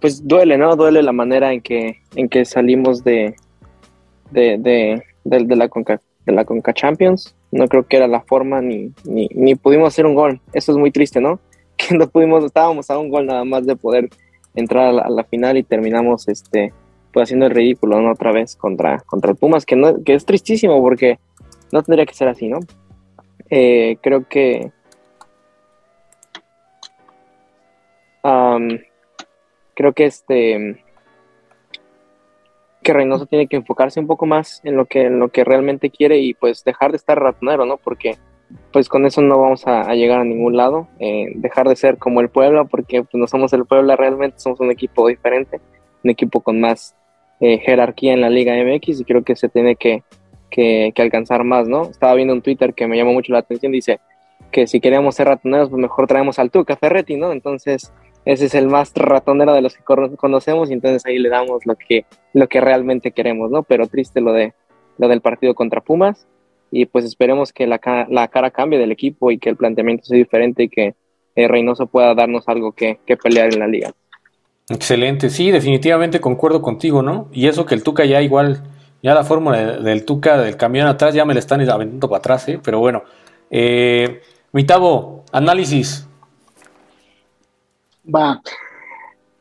[0.00, 0.76] pues duele, ¿no?
[0.76, 3.34] Duele la manera en que, en que salimos de,
[4.30, 7.34] de, de, de, de la Conca, de la Conca Champions.
[7.50, 10.40] No creo que era la forma ni, ni, ni pudimos hacer un gol.
[10.52, 11.40] Eso es muy triste, ¿no?
[11.76, 14.08] Que no pudimos, estábamos a un gol nada más de poder
[14.56, 16.72] entrar a la, final y terminamos este
[17.12, 18.10] pues haciendo el ridículo ¿no?
[18.10, 21.18] otra vez contra, contra el Pumas, que, no, que es tristísimo porque
[21.72, 22.58] no tendría que ser así, ¿no?
[23.48, 24.72] Eh, creo que
[29.74, 30.84] creo que este
[32.82, 35.90] que Reynoso tiene que enfocarse un poco más en lo que, en lo que realmente
[35.90, 37.76] quiere y pues dejar de estar ratonero, ¿no?
[37.76, 38.16] Porque
[38.72, 42.20] pues con eso no vamos a, llegar a ningún lado, eh, dejar de ser como
[42.20, 45.60] el Puebla, porque pues no somos el Puebla realmente, somos un equipo diferente,
[46.02, 46.94] un equipo con más
[47.40, 50.02] eh, jerarquía en la Liga MX y creo que se tiene que,
[50.50, 51.82] que, alcanzar más, ¿no?
[51.82, 54.00] Estaba viendo un Twitter que me llamó mucho la atención, dice
[54.50, 57.32] que si queremos ser ratoneros, pues mejor traemos al Tuca Ferretti, ¿no?
[57.32, 57.92] Entonces
[58.24, 61.76] ese es el más ratonero de los que conocemos y entonces ahí le damos lo
[61.76, 62.04] que,
[62.34, 63.62] lo que realmente queremos, ¿no?
[63.62, 64.52] Pero triste lo, de,
[64.98, 66.26] lo del partido contra Pumas
[66.70, 70.18] y pues esperemos que la, la cara cambie del equipo y que el planteamiento sea
[70.18, 70.94] diferente y que
[71.38, 73.92] eh, Reynoso pueda darnos algo que, pelear en la liga.
[74.68, 77.28] Excelente, sí, definitivamente concuerdo contigo, ¿no?
[77.32, 78.64] Y eso que el Tuca ya igual,
[79.04, 82.48] ya la fórmula del Tuca del camión atrás ya me la están aventando para atrás,
[82.48, 82.58] ¿eh?
[82.62, 83.04] Pero bueno,
[83.50, 86.08] eh, Mitavo, análisis,
[88.14, 88.40] Va.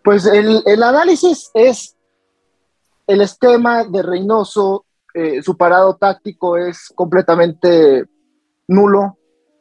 [0.03, 1.95] Pues el, análisis es
[3.07, 8.05] el esquema de Reynoso, eh, su parado táctico es completamente
[8.67, 9.17] nulo,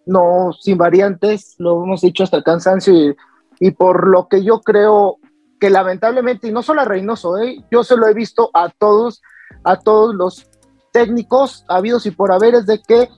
[0.06, 3.16] no sin variantes, lo hemos dicho hasta el cansancio
[3.58, 5.18] y, por lo que yo creo
[5.58, 9.22] que lamentablemente, y no solo a Reynoso, eh, yo se lo he visto a todos,
[9.64, 10.48] a todos los
[10.92, 13.08] técnicos habidos y por haberes de que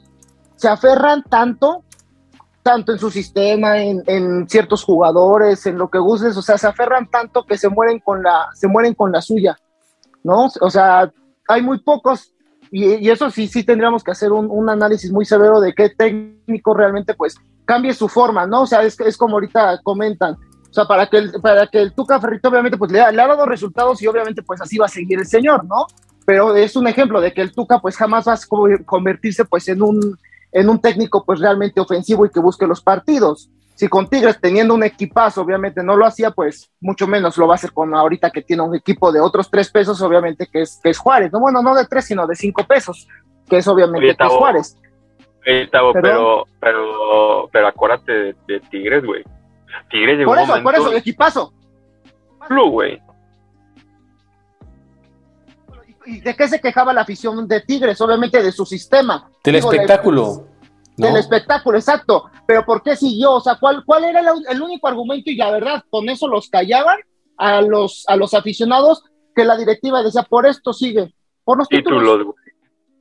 [0.56, 1.84] se aferran tanto
[2.68, 7.08] tanto en su sistema, en, ciertos jugadores, en lo que gustes, o sea, se aferran
[7.10, 9.56] tanto que se mueren con la, se mueren con la suya,
[10.22, 10.50] ¿no?
[10.60, 11.10] O sea,
[11.48, 12.34] hay muy pocos,
[12.70, 17.14] y, eso sí, sí tendríamos que hacer un, análisis muy severo de qué técnico realmente,
[17.14, 18.64] pues, cambie su forma, ¿no?
[18.64, 21.94] O sea, es, es como ahorita comentan, o sea, para que el, para que el
[21.94, 24.90] Tuca Ferrito, obviamente, pues, le, le ha dado resultados y obviamente, pues, así va a
[24.90, 25.86] seguir el señor, ¿no?
[26.26, 29.82] Pero es un ejemplo de que el Tuca, pues, jamás va a convertirse, pues, en
[29.82, 30.18] un
[30.52, 33.50] en un técnico pues realmente ofensivo y que busque los partidos.
[33.74, 37.54] Si con Tigres teniendo un equipazo obviamente no lo hacía, pues mucho menos lo va
[37.54, 40.80] a hacer con ahorita que tiene un equipo de otros tres pesos, obviamente que es,
[40.82, 43.06] que es Juárez, no bueno, no de tres, sino de cinco pesos,
[43.48, 44.76] que es obviamente que es Juárez.
[45.44, 49.22] pero, pero, pero acuérdate de, Tigres, güey.
[49.90, 51.52] Tigres Por eso, por eso, equipazo.
[52.70, 53.00] güey.
[56.08, 58.00] ¿Y de qué se quejaba la afición de Tigres?
[58.00, 59.30] Obviamente de su sistema.
[59.44, 60.46] Del espectáculo.
[60.96, 62.24] Del espectáculo, exacto.
[62.46, 63.34] Pero ¿por qué siguió?
[63.34, 65.30] O sea, ¿cuál, cuál era el, único argumento?
[65.30, 66.98] Y la verdad, con eso los callaban
[67.36, 69.04] a los, a los aficionados
[69.36, 71.14] que la directiva decía, por esto sigue.
[71.44, 72.34] Por los títulos.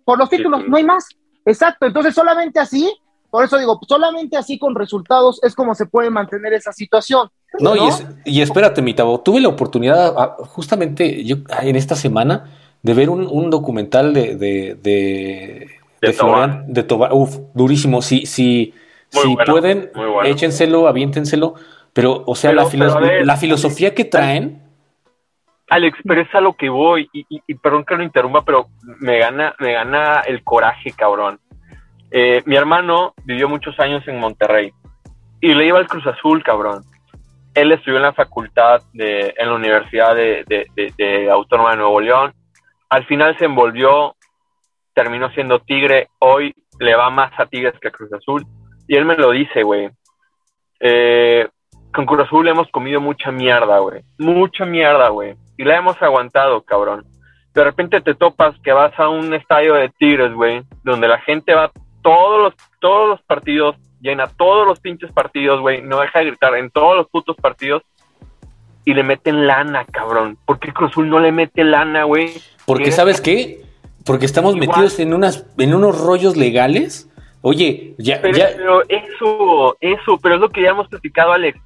[0.03, 1.07] por los títulos, no hay más.
[1.45, 1.85] Exacto.
[1.85, 2.93] Entonces, solamente así,
[3.31, 7.29] por eso digo, solamente así con resultados es como se puede mantener esa situación.
[7.59, 7.89] No, Y,
[8.25, 12.51] y espérate, mi tabo, tuve la oportunidad ah, justamente yo en esta semana
[12.87, 15.67] de ver un, documental de, de, de,
[15.99, 18.73] de, Florian, de Tobar, uf, durísimo, si, si,
[19.09, 19.91] si pueden,
[20.23, 21.55] échenselo, aviéntenselo,
[21.91, 22.63] pero, o sea, la,
[23.25, 24.63] la filosofía que traen...
[25.69, 28.67] Alex, pero es a lo que voy, y, y, perdón que lo interrumpa, pero
[29.01, 31.41] me gana, me gana el coraje, cabrón.
[32.09, 34.71] Eh, mi hermano vivió muchos años en Monterrey
[35.41, 36.83] y le iba al Cruz Azul, cabrón.
[37.53, 41.99] Él estudió en la facultad de, en la Universidad de, de, de Autónoma de Nuevo
[41.99, 42.31] León
[42.89, 44.15] al final se envolvió,
[44.93, 48.45] terminó siendo Tigre, hoy le va más a Tigres que a Cruz Azul.
[48.87, 49.89] Y él me lo dice, güey.
[50.79, 51.47] Eh,
[51.93, 54.03] con Cruz Azul hemos comido mucha mierda, güey.
[54.17, 55.35] Mucha mierda, güey.
[55.57, 57.05] Y la hemos aguantado, cabrón.
[57.53, 61.55] De repente te topas que vas a un estadio de Tigres, güey, donde la gente
[61.55, 61.71] va
[62.03, 66.55] todos los, todos los partidos, llena todos los pinches partidos, güey, no deja de gritar
[66.55, 67.81] en todos los putos partidos
[68.87, 70.37] y le meten lana, cabrón.
[70.45, 72.31] ¿Por qué Cruz Azul no le mete lana, güey?
[72.65, 73.59] Porque, ¿sabes qué?
[74.05, 77.09] Porque estamos metidos en, unas, en unos rollos legales.
[77.41, 78.47] Oye, ya, pero, ya...
[78.55, 81.59] pero eso, eso, pero es lo que ya hemos platicado, Alex.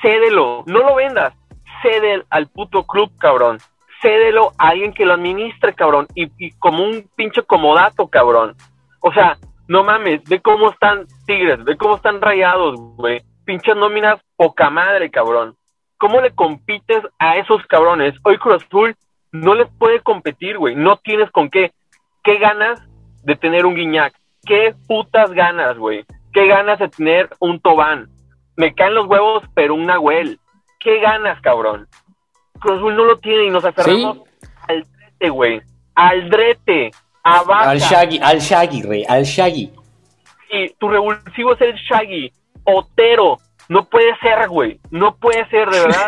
[0.00, 1.34] Cédelo, no lo vendas.
[1.82, 3.58] Cede al puto club, cabrón.
[4.00, 6.06] Cédelo a alguien que lo administre, cabrón.
[6.14, 8.54] Y, y como un pinche comodato, cabrón.
[9.00, 13.22] O sea, no mames, ve cómo están Tigres, ve cómo están rayados, güey.
[13.44, 15.56] Pinches nóminas poca madre, cabrón.
[16.04, 18.14] ¿Cómo le compites a esos cabrones?
[18.24, 18.94] Hoy Cruz Azul
[19.32, 20.74] no les puede competir, güey.
[20.74, 21.72] No tienes con qué.
[22.22, 22.78] ¿Qué ganas
[23.22, 24.12] de tener un Guiñac?
[24.44, 26.04] ¿Qué putas ganas, güey?
[26.34, 28.10] ¿Qué ganas de tener un Tobán?
[28.54, 30.38] Me caen los huevos, pero un Nahuel.
[30.78, 31.88] ¿Qué ganas, cabrón?
[32.60, 34.18] Cruz Azul no lo tiene y nos aferramos
[34.68, 35.62] al drete, güey.
[35.94, 36.90] Al drete.
[37.22, 39.72] A Al Shaggy, al Shaggy, rey, al Shaggy.
[40.50, 42.30] Y tu revulsivo es el Shaggy.
[42.64, 43.38] Otero,
[43.68, 44.80] no puede ser, güey.
[44.90, 46.06] No puede ser, de verdad.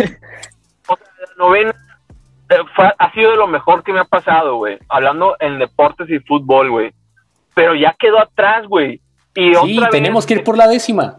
[0.89, 1.75] o sea, la novena
[2.51, 2.57] eh,
[2.99, 4.79] ha sido de lo mejor que me ha pasado, güey.
[4.89, 6.93] Hablando en deportes y fútbol, güey.
[7.55, 9.01] Pero ya quedó atrás, güey.
[9.35, 11.19] Y sí, tenemos que ir por la décima.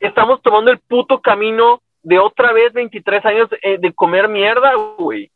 [0.00, 5.30] Estamos tomando el puto camino de otra vez 23 años eh, de comer mierda, güey.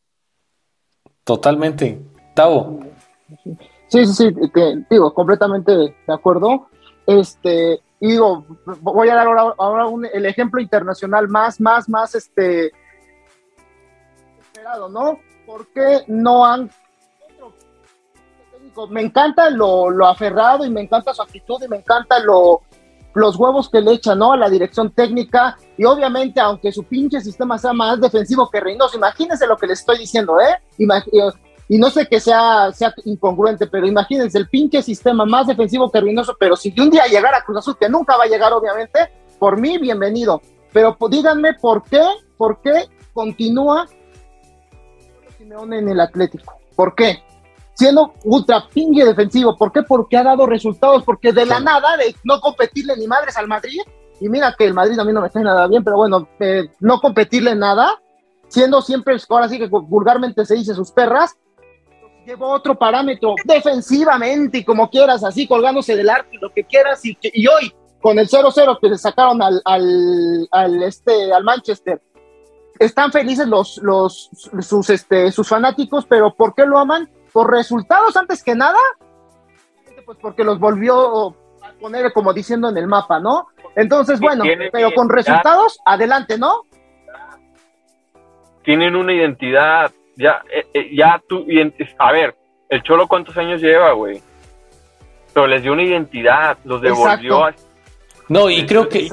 [1.24, 2.00] Totalmente.
[2.34, 2.80] Tavo.
[3.88, 4.34] Sí, sí, sí,
[4.90, 6.68] digo, completamente de acuerdo.
[7.06, 8.44] Este, y digo,
[8.80, 12.72] voy a dar ahora, el ejemplo internacional más, más, más, este,
[14.40, 15.20] esperado, ¿no?
[15.46, 16.68] ¿Por qué no han...
[18.90, 22.62] Me encanta lo, lo aferrado y me encanta su actitud y me encanta lo,
[23.14, 24.32] los huevos que le echan, ¿no?
[24.32, 28.96] A la dirección técnica y obviamente, aunque su pinche sistema sea más defensivo que Reynoso,
[28.96, 30.56] imagínense lo que le estoy diciendo, ¿eh?
[31.72, 36.02] Y no sé que sea, sea incongruente, pero imagínense el pinche sistema más defensivo que
[36.02, 39.10] Reynoso, pero si un día llegara a Cruz Azul, que nunca va a llegar, obviamente,
[39.38, 40.42] por mí, bienvenido.
[40.70, 42.02] Pero díganme por qué,
[42.36, 43.86] por qué continúa
[45.38, 46.58] Simeone en el Atlético.
[46.76, 47.22] ¿Por qué?
[47.72, 49.56] siendo ultra pingue defensivo.
[49.56, 49.82] ¿Por qué?
[49.82, 53.80] Porque ha dado resultados, porque de la nada, de no competirle ni madres al Madrid,
[54.20, 56.68] y mira que el Madrid a mí no me cae nada bien, pero bueno, eh,
[56.80, 57.98] no competirle nada,
[58.48, 61.34] siendo siempre, ahora sí que vulgarmente se dice sus perras,
[62.24, 67.04] llevo otro parámetro defensivamente y como quieras, así colgándose del arco y lo que quieras,
[67.04, 72.02] y, y hoy con el 0-0 que le sacaron al, al, al, este, al Manchester,
[72.78, 77.08] están felices los, los, sus, este, sus fanáticos, pero ¿por qué lo aman?
[77.32, 78.78] por resultados antes que nada,
[80.04, 81.30] pues porque los volvió
[81.62, 83.48] a poner como diciendo en el mapa, ¿no?
[83.74, 86.62] Entonces, bueno, pero con resultados, adelante, ¿no?
[88.62, 91.46] Tienen una identidad, ya, eh, eh, ya tú,
[91.98, 92.34] a ver,
[92.68, 94.20] el Cholo cuántos años lleva, güey.
[95.32, 97.46] Pero les dio una identidad, los devolvió.
[98.28, 99.08] No, y creo que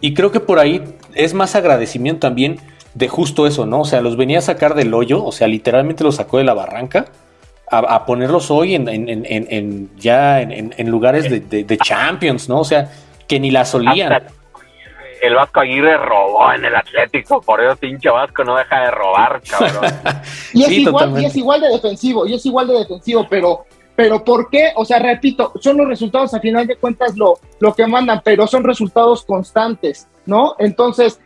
[0.00, 0.82] y creo que por ahí
[1.14, 2.58] es más agradecimiento también
[2.94, 3.80] de justo eso, ¿no?
[3.80, 6.54] O sea, los venía a sacar del hoyo, o sea, literalmente los sacó de la
[6.54, 7.06] barranca
[7.70, 12.60] a, ponerlos hoy en, en, en, ya en, lugares de, de, Champions, ¿no?
[12.60, 12.90] O sea,
[13.26, 14.24] que ni la solían.
[15.26, 19.40] El Vasco Aguirre robó en el Atlético, por eso pinche Vasco no deja de robar,
[19.42, 19.84] cabrón.
[20.52, 23.64] y, es igual, y es igual de defensivo, y es igual de defensivo, pero
[23.96, 24.72] pero ¿por qué?
[24.74, 28.46] O sea, repito, son los resultados a final de cuentas lo, lo que mandan, pero
[28.46, 30.56] son resultados constantes, ¿no?
[30.58, 31.20] Entonces,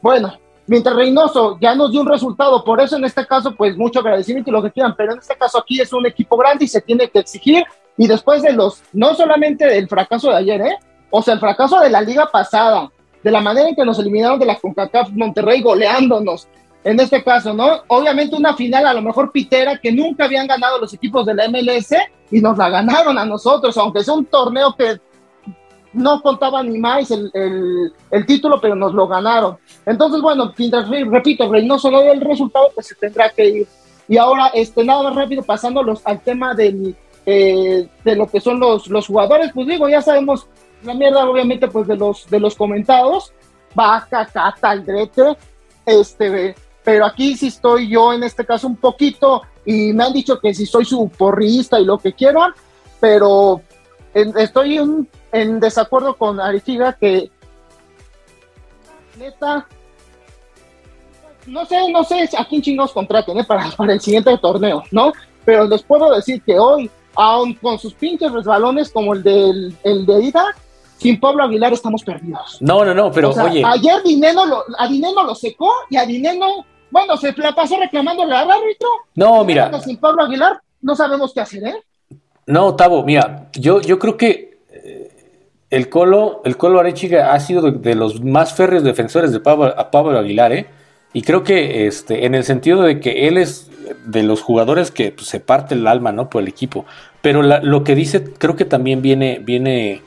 [0.00, 0.32] bueno,
[0.66, 4.50] mientras Reynoso ya nos dio un resultado, por eso en este caso, pues mucho agradecimiento
[4.50, 6.80] y lo que quieran, pero en este caso aquí es un equipo grande y se
[6.80, 7.64] tiene que exigir.
[7.96, 10.78] Y después de los, no solamente del fracaso de ayer, ¿eh?
[11.10, 12.90] O sea, el fracaso de la liga pasada,
[13.22, 16.48] de la manera en que nos eliminaron de la CONCACAF Monterrey goleándonos,
[16.84, 17.82] en este caso, ¿no?
[17.88, 21.48] Obviamente una final a lo mejor pitera que nunca habían ganado los equipos de la
[21.48, 21.94] MLS
[22.30, 25.00] y nos la ganaron a nosotros, aunque sea un torneo que
[25.92, 27.30] no contaba ni más el,
[28.10, 29.58] el, título, pero nos lo ganaron.
[29.84, 33.66] Entonces, bueno, mientras, repito, Reynoso no dio el resultado, pues se tendrá que ir.
[34.08, 36.96] Y ahora, este, nada más rápido, pasando al tema del,
[37.26, 40.46] eh, de lo que son los, los jugadores, pues digo, ya sabemos
[40.84, 43.32] la mierda, obviamente, pues de los, de los comentados,
[43.74, 45.36] Vaca, Cata, Aldrete,
[45.86, 46.54] este,
[46.84, 50.54] pero aquí sí estoy yo en este caso un poquito, y me han dicho que
[50.54, 52.52] si soy su porrista y lo que quieran,
[53.00, 53.62] pero
[54.14, 57.30] estoy un en desacuerdo con Aristiga que
[59.18, 59.66] neta
[61.46, 63.44] no sé, no sé a quién chingados contraten ¿eh?
[63.44, 65.12] para, para el siguiente torneo, ¿no?
[65.44, 70.06] Pero les puedo decir que hoy, aun con sus pinches resbalones como el, del, el
[70.06, 70.44] de ida,
[71.02, 72.58] sin Pablo Aguilar estamos perdidos.
[72.60, 73.62] No, no, no, pero oye.
[73.64, 78.34] Ayer Dineno lo, a Dineno lo secó y a Dineno, bueno, se la pasó reclamándole
[78.34, 78.88] al árbitro.
[79.14, 79.80] No, mira.
[79.80, 81.74] Sin Pablo Aguilar no sabemos qué hacer, ¿eh?
[82.46, 84.52] No, Tavo, mira, yo, yo creo que
[85.72, 89.90] el Colo, el Colo Arechiga ha sido de, los más férreos defensores de Pablo, a
[89.90, 90.66] Pablo Aguilar, ¿eh?
[91.14, 93.70] Y creo que este, en el sentido de que él es
[94.04, 96.28] de los jugadores que pues, se parte el alma, ¿no?
[96.28, 96.84] Por el equipo.
[97.22, 100.02] Pero lo que dice, creo que también viene, viene,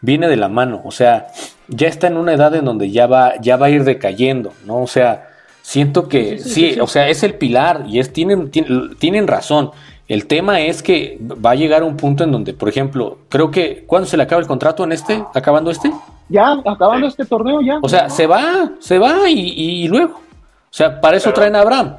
[0.00, 0.82] viene de la mano.
[0.84, 1.28] O sea,
[1.68, 4.82] ya está en una edad en donde ya va, ya va a ir decayendo, ¿no?
[4.82, 5.28] O sea,
[5.62, 9.70] siento que sí, o sea, es el pilar y es, tienen, tienen razón.
[10.10, 13.52] El tema es que va a llegar a un punto en donde, por ejemplo, creo
[13.52, 15.24] que ¿cuándo se le acaba el contrato en este?
[15.34, 15.92] ¿Acabando este?
[16.28, 17.78] Ya, acabando este torneo ya.
[17.80, 20.14] O sea, se va, se va y, luego.
[20.14, 21.96] O sea, para eso traen a Abraham.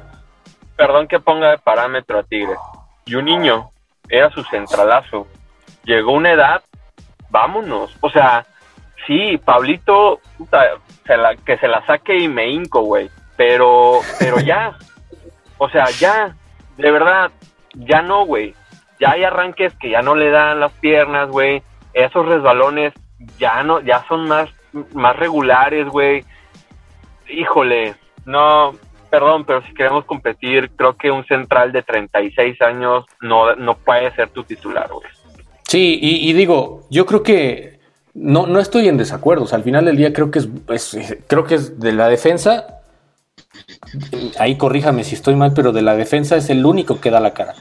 [0.76, 2.54] Perdón que ponga de parámetro a Tigre.
[3.06, 3.70] Y un niño
[4.10, 5.26] era su centralazo.
[5.84, 6.60] Llegó una edad,
[7.32, 7.96] vámonos.
[8.00, 8.46] O sea,
[9.06, 10.20] sí, Pablito,
[11.44, 13.10] que se la saque y me hinco, güey.
[13.36, 14.76] Pero, pero ya.
[15.58, 16.36] O sea, ya.
[16.76, 17.32] De verdad,
[17.74, 18.54] ya no, güey.
[19.00, 21.62] Ya hay arranques que ya no le dan las piernas, güey.
[21.92, 22.92] Esos resbalones
[23.38, 24.48] ya no, ya son más,
[24.94, 26.24] más regulares, güey.
[27.28, 28.74] Híjole, no,
[29.10, 34.14] perdón, pero si queremos competir, creo que un central de 36 años no, no puede
[34.14, 35.08] ser tu titular, güey.
[35.72, 37.80] Sí, y, digo, yo creo que
[38.12, 39.46] no, no estoy en desacuerdo.
[39.52, 42.82] al final del día creo que es, creo que es de la defensa
[44.38, 47.32] ahí corríjame si estoy mal, pero de la defensa es el único que da la
[47.32, 47.54] cara.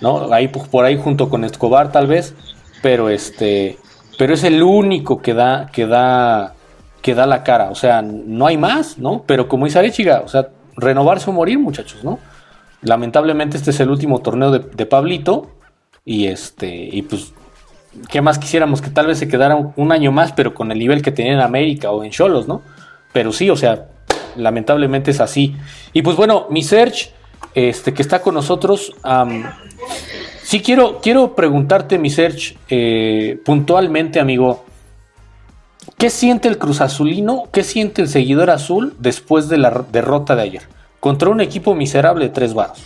[0.00, 0.32] ¿no?
[0.32, 2.34] Ahí por ahí junto con Escobar tal vez,
[2.80, 3.76] pero este
[4.16, 6.54] pero es el único que da que da
[7.02, 9.24] que da la cara, o sea, no hay más, ¿no?
[9.26, 10.48] Pero como dice Arechiga, o sea,
[10.78, 12.18] renovarse o morir, muchachos, ¿no?
[12.80, 15.50] Lamentablemente este es el último torneo de, de Pablito
[16.06, 17.34] y este y pues
[18.08, 21.02] qué más quisiéramos que tal vez se quedara un, año más, pero con el nivel
[21.02, 22.62] que tenía en América o en Cholos, ¿no?
[23.12, 23.86] Pero sí, o sea,
[24.36, 25.56] lamentablemente es así.
[25.92, 27.10] Y pues bueno, mi search,
[27.54, 28.92] este, que está con nosotros,
[30.42, 34.64] sí quiero, quiero preguntarte, mi search, eh, puntualmente, amigo,
[35.98, 40.42] ¿qué siente el Cruz Azulino, qué siente el seguidor azul después de la derrota de
[40.42, 40.62] ayer?
[41.00, 42.84] Contra un equipo miserable de tres varos.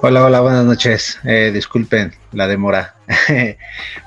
[0.00, 1.18] Hola, hola, buenas noches.
[1.24, 2.94] Eh, disculpen la demora.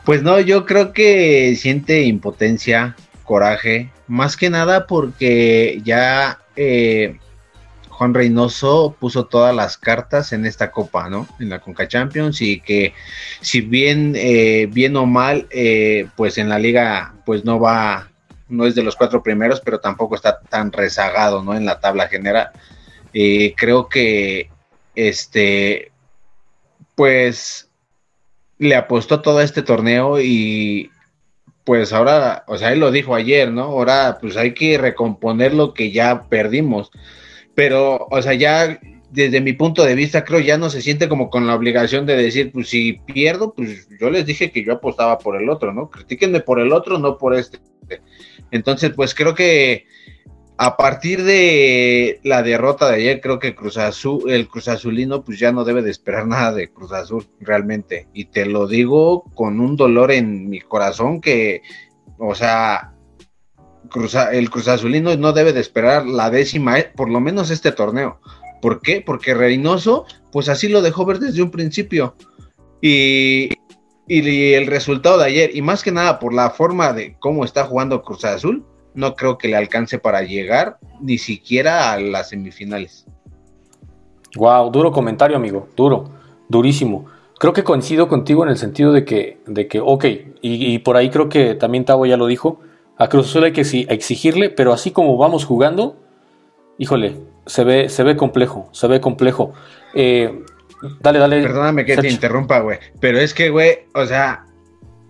[0.05, 7.19] pues no, yo creo que siente impotencia, coraje, más que nada porque ya eh,
[7.89, 11.27] Juan Reynoso puso todas las cartas en esta copa, ¿no?
[11.41, 12.93] En la Conca Champions y que
[13.41, 15.49] si bien, eh, bien o mal,
[16.15, 18.09] pues en la liga, pues no va,
[18.47, 21.53] no es de los cuatro primeros, pero tampoco está tan rezagado, ¿no?
[21.53, 22.51] En la tabla general.
[23.11, 24.49] creo que
[24.95, 25.91] este,
[26.95, 27.69] pues
[28.57, 30.91] le apostó todo este torneo y
[31.63, 33.63] pues ahora, o sea, él lo dijo ayer, ¿no?
[33.63, 36.91] Ahora pues hay que recomponer lo que ya perdimos.
[37.55, 38.79] Pero, o sea, ya
[39.11, 42.15] desde mi punto de vista creo ya no se siente como con la obligación de
[42.15, 45.89] decir, pues si pierdo, pues yo les dije que yo apostaba por el otro, ¿no?
[45.89, 47.59] Critíquenme por el otro, no por este.
[48.51, 49.85] Entonces, pues creo que
[50.57, 55.39] a partir de la derrota de ayer, creo que Cruz Azul, el Cruz Azulino, pues
[55.39, 58.07] ya no debe de esperar nada de Cruz Azul, realmente.
[58.13, 61.61] Y te lo digo con un dolor en mi corazón que,
[62.17, 62.93] o sea,
[64.31, 68.19] el Cruz Azulino no debe de esperar la décima, eh, por lo menos este torneo.
[68.61, 69.01] ¿Por qué?
[69.01, 72.15] Porque Reynoso, pues así lo dejó ver desde un principio.
[72.81, 73.49] Y,
[74.07, 77.65] y el resultado de ayer, y más que nada por la forma de cómo está
[77.65, 83.05] jugando Cruz Azul, no creo que le alcance para llegar ni siquiera a las semifinales.
[84.35, 86.09] Wow, duro comentario, amigo, duro,
[86.47, 87.05] durísimo.
[87.39, 90.05] Creo que coincido contigo en el sentido de que, de que ok,
[90.41, 92.59] y, por ahí creo que también Tavo ya lo dijo,
[92.97, 95.97] a Cruz Azul hay que exigirle, pero así como vamos jugando,
[96.77, 97.17] híjole,
[97.47, 99.53] se ve, se ve complejo, se ve complejo.
[99.95, 100.43] Eh,
[100.99, 101.41] dale, dale.
[101.41, 104.45] Perdóname que te interrumpa, güey, pero es que, güey, o sea,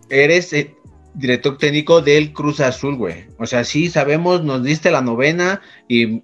[0.09, 0.73] eres, eh,
[1.13, 3.27] director técnico del Cruz Azul, güey.
[3.37, 6.23] O sea, sí sabemos, nos diste la novena y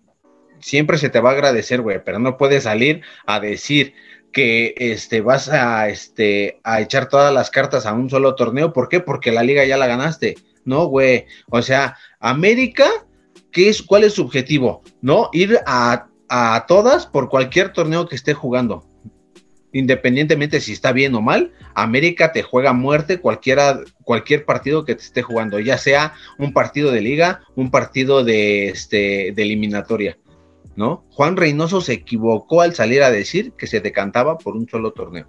[0.60, 3.94] siempre se te va a agradecer, güey, pero no puedes salir a decir
[4.32, 8.90] que este vas a este a echar todas las cartas a un solo torneo, ¿por
[8.90, 9.00] qué?
[9.00, 10.36] Porque la liga ya la ganaste.
[10.66, 11.26] No, güey.
[11.50, 12.88] O sea, América,
[13.52, 14.84] ¿qué es cuál es su objetivo?
[15.02, 18.86] No ir a a todas por cualquier torneo que esté jugando
[19.78, 25.04] independientemente si está bien o mal, América te juega muerte cualquiera, cualquier partido que te
[25.04, 30.18] esté jugando, ya sea un partido de liga, un partido de, este, de eliminatoria,
[30.76, 31.06] ¿no?
[31.12, 35.28] Juan Reynoso se equivocó al salir a decir que se decantaba por un solo torneo.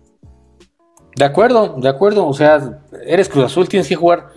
[1.14, 4.28] De acuerdo, de acuerdo, o sea, eres Cruz Azul, tienes que jugar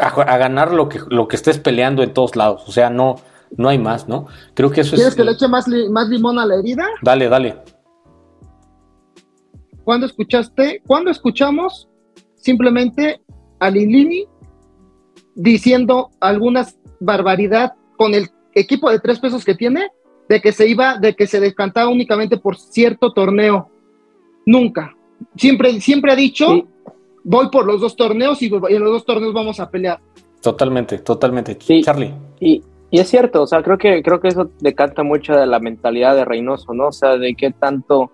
[0.00, 3.20] a, ganar lo que, lo que estés peleando en todos lados, o sea, no,
[3.56, 4.26] no hay más, ¿no?
[4.54, 5.00] Creo que eso es...
[5.00, 6.86] ¿Quieres que le eche más, más limón a la herida?
[7.02, 7.73] Dale, dale.
[9.84, 10.82] ¿Cuándo escuchaste?
[10.86, 11.88] ¿Cuándo escuchamos
[12.36, 13.20] simplemente
[13.60, 14.26] a Lilini
[15.34, 19.88] diciendo algunas barbaridad con el equipo de tres pesos que tiene
[20.28, 23.70] de que se iba, de que se descantaba únicamente por cierto torneo?
[24.46, 24.94] Nunca.
[25.36, 26.66] Siempre, siempre ha dicho,
[27.22, 30.00] voy por los dos torneos y, en los dos torneos vamos a pelear.
[30.40, 31.56] Totalmente, totalmente.
[31.56, 32.12] Charlie.
[32.40, 35.58] Y, y es cierto, o sea, creo que, creo que eso decanta mucho de la
[35.58, 36.88] mentalidad de Reynoso, ¿no?
[36.88, 38.12] O sea, de qué tanto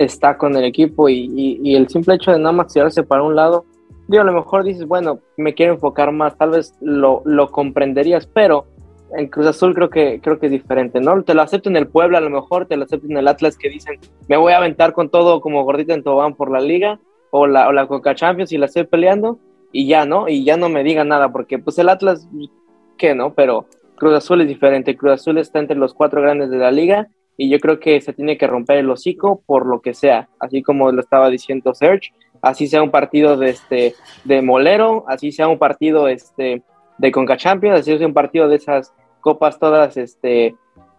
[0.00, 3.66] está con el equipo y, el simple hecho de nada más tirarse para un lado,
[4.08, 8.26] digo, a lo mejor dices, bueno, me quiero enfocar más, tal vez lo, lo comprenderías,
[8.26, 8.64] pero
[9.14, 11.22] en Cruz Azul creo que, creo que es diferente, ¿no?
[11.22, 13.58] Te lo acepto en el Puebla, a lo mejor te lo acepto en el Atlas
[13.58, 16.98] que dicen, me voy a aventar con todo como gordita en Tobán por la liga
[17.30, 19.38] o la, o la Coca Champions y la estoy peleando
[19.70, 20.28] y ya, ¿no?
[20.28, 22.26] Y ya no me digan nada porque pues el Atlas,
[22.96, 23.34] ¿qué, no?
[23.34, 27.08] Pero Cruz Azul es diferente, Cruz Azul está entre los cuatro grandes de la liga
[27.40, 30.62] y yo creo que se tiene que romper el hocico por lo que sea, así
[30.62, 32.12] como lo estaba diciendo Serge,
[32.42, 36.62] así sea un partido de este de molero, así sea un partido este
[36.98, 40.54] de Conca Champions, así sea un partido de esas copas todas este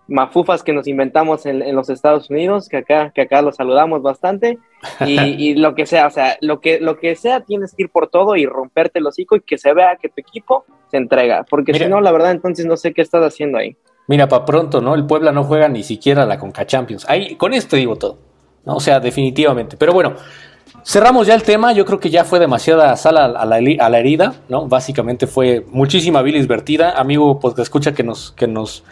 [0.08, 4.58] mafufas que nos inventamos en, los Estados Unidos, que acá, que acá los saludamos bastante,
[5.06, 8.10] y, lo que sea, o sea, lo que, lo que sea, tienes que ir por
[8.10, 11.76] todo y romperte el hocico y que se vea que tu equipo se entrega, porque
[11.76, 13.78] si no, la verdad, entonces no sé qué estás haciendo ahí.
[14.12, 14.94] Mira, para pronto, ¿no?
[14.94, 17.06] El Puebla no juega ni siquiera la Conca Champions.
[17.08, 18.18] Ahí, con esto digo todo.
[18.66, 18.76] ¿no?
[18.76, 19.78] O sea, definitivamente.
[19.78, 20.16] Pero bueno,
[20.84, 21.72] cerramos ya el tema.
[21.72, 24.68] Yo creo que ya fue demasiada sal a, la, herida, ¿no?
[24.68, 26.92] Básicamente fue muchísima bilis vertida.
[27.00, 28.84] Amigo, pues que escucha que nos, que nos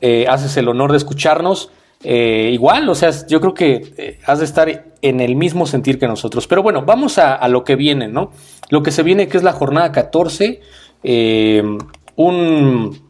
[0.00, 1.72] eh, haces el honor de escucharnos.
[2.04, 4.68] Eh, igual, o sea, yo creo que eh, has de estar
[5.02, 6.46] en el mismo sentir que nosotros.
[6.46, 8.30] Pero bueno, vamos a, lo que viene, ¿no?
[8.70, 10.60] Lo que se viene, que es la jornada 14.
[12.14, 13.03] un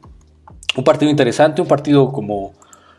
[0.77, 2.53] un partido interesante, un partido como,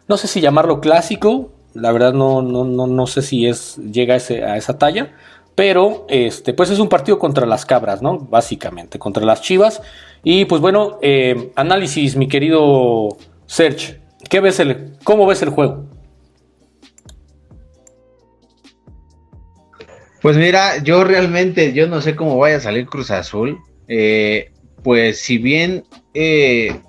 [0.08, 4.14] no sé si llamarlo clásico, la verdad no, no, no, no sé si es, llega
[4.14, 5.14] a, ese, a, esa talla,
[5.56, 8.20] pero este, pues es un partido contra las cabras, ¿no?
[8.20, 9.82] Básicamente, contra las chivas.
[10.24, 13.10] Y pues bueno, eh, análisis, mi querido
[13.46, 15.86] Serge, ¿qué ves el, ¿cómo ves el juego?
[20.22, 23.60] Pues mira, yo realmente, yo no sé cómo vaya a salir Cruz Azul.
[23.88, 24.52] Eh,
[24.82, 26.82] pues si bien eh,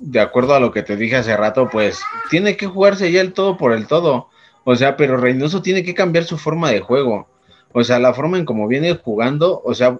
[0.00, 3.32] de acuerdo a lo que te dije hace rato, pues tiene que jugarse ya el
[3.32, 4.28] todo por el todo.
[4.64, 7.28] O sea, pero Reynoso tiene que cambiar su forma de juego.
[7.72, 9.98] O sea, la forma en como viene jugando, o sea,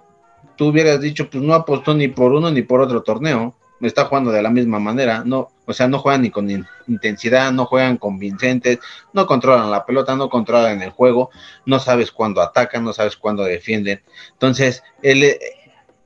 [0.57, 3.55] tú hubieras dicho, pues no apostó ni por uno ni por otro torneo.
[3.81, 6.49] Está jugando de la misma manera, no, o sea, no juegan ni con
[6.87, 8.79] intensidad, no juegan convincentes,
[9.13, 11.31] no controlan la pelota, no controlan el juego,
[11.67, 14.01] no sabes cuándo atacan, no sabes cuándo defienden.
[14.33, 15.37] Entonces, el,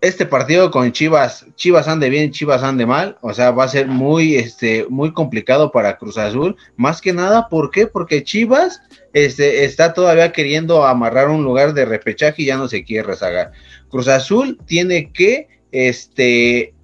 [0.01, 3.88] este partido con Chivas, Chivas ande bien, Chivas ande mal, o sea, va a ser
[3.88, 7.86] muy, este, muy complicado para Cruz Azul, más que nada, ¿por qué?
[7.86, 8.80] Porque Chivas,
[9.12, 13.51] este, está todavía queriendo amarrar un lugar de repechaje y ya no se quiere rezagar.
[13.88, 16.74] Cruz Azul tiene que, este,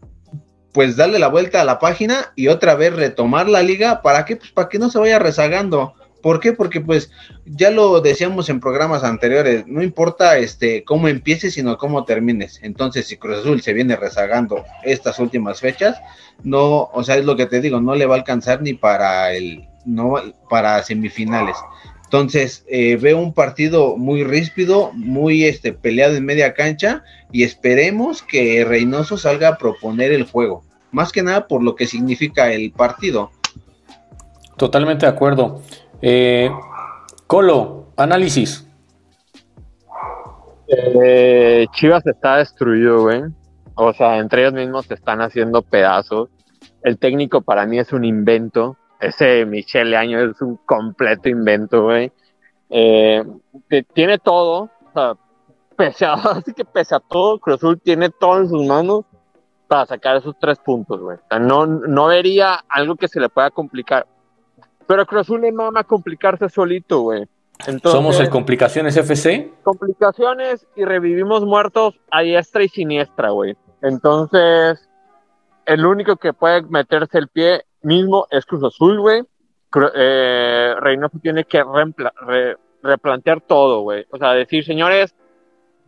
[0.73, 4.35] pues darle la vuelta a la página y otra vez retomar la liga, ¿para qué?
[4.37, 5.95] Pues para que no se vaya rezagando.
[6.25, 6.55] ¿Por qué?
[6.55, 7.11] Porque pues
[7.45, 12.61] ya lo decíamos en programas anteriores, no importa este cómo empieces, sino cómo termines.
[12.63, 16.01] Entonces, si Cruz Azul se viene rezagando estas últimas fechas,
[16.43, 19.35] no, o sea, es lo que te digo, no le va a alcanzar ni para
[19.35, 20.15] el no
[20.49, 21.59] para semifinales.
[22.05, 28.23] Entonces, eh, veo un partido muy ríspido, muy este, peleado en media cancha y esperemos
[28.23, 30.65] que Reynoso salga a proponer el juego.
[30.91, 33.31] Más que nada por lo que significa el partido.
[34.57, 35.61] Totalmente de acuerdo.
[36.07, 36.51] Eh,
[37.27, 38.69] Colo, análisis.
[40.69, 43.23] Eh, Chivas está destruido, güey.
[43.75, 46.29] O sea, entre ellos mismos se están haciendo pedazos.
[46.83, 48.77] El técnico para mí es un invento.
[49.01, 52.13] Ese Michelle Año es un completo invento, güey.
[52.69, 53.25] Eh,
[53.95, 54.65] tiene todo.
[54.65, 55.15] O sea,
[55.75, 56.17] pese a,
[56.55, 59.07] que pese a todo, Cruz Azul tiene todo en sus manos
[59.69, 61.17] para sacar esos tres puntos, güey.
[61.17, 64.07] O sea, no, no vería algo que se le pueda complicar.
[64.87, 67.27] Pero Cruz Azul le mama complicarse solito, güey.
[67.83, 69.51] Somos el Complicaciones FC.
[69.63, 73.57] Complicaciones y revivimos muertos a diestra y siniestra, güey.
[73.81, 74.89] Entonces,
[75.65, 79.23] el único que puede meterse el pie mismo es Cruz Azul, güey.
[79.95, 81.65] Eh, Reynoso tiene que
[82.83, 84.05] replantear todo, güey.
[84.11, 85.15] O sea, decir, señores,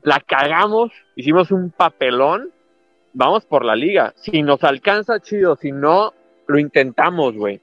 [0.02, 2.52] la cagamos, hicimos un papelón,
[3.12, 4.14] vamos por la liga.
[4.16, 5.56] Si nos alcanza, chido.
[5.56, 6.14] Si no,
[6.46, 7.60] lo intentamos, güey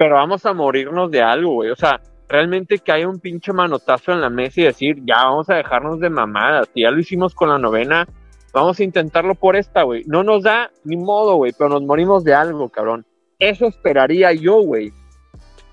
[0.00, 1.68] pero vamos a morirnos de algo, güey.
[1.68, 5.50] O sea, realmente que haya un pinche manotazo en la mesa y decir, ya vamos
[5.50, 6.70] a dejarnos de mamadas.
[6.74, 8.08] Ya lo hicimos con la novena,
[8.54, 10.04] vamos a intentarlo por esta, güey.
[10.06, 13.04] No nos da ni modo, güey, pero nos morimos de algo, cabrón.
[13.38, 14.90] Eso esperaría yo, güey.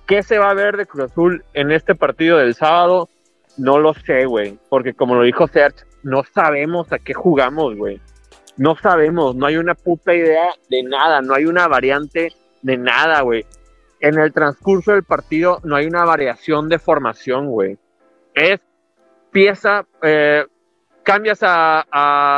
[0.06, 3.08] ¿Qué se va a ver de Cruz Azul en este partido del sábado?
[3.56, 4.60] No lo sé, güey.
[4.68, 8.02] Porque como lo dijo Serge, no sabemos a qué jugamos, güey.
[8.58, 13.22] No sabemos, no hay una puta idea de nada, no hay una variante de nada,
[13.22, 13.46] güey
[14.00, 17.78] en el transcurso del partido no hay una variación de formación, güey.
[18.34, 18.60] Es
[19.32, 20.46] pieza, eh,
[21.04, 21.86] cambias a,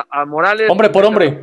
[0.09, 0.69] a, Morales.
[0.69, 1.41] Hombre por hombre.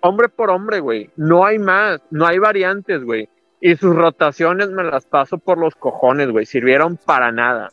[0.00, 1.10] Hombre por hombre, güey.
[1.16, 3.28] No hay más, no hay variantes, güey.
[3.60, 6.44] Y sus rotaciones me las paso por los cojones, güey.
[6.44, 7.70] Sirvieron para nada.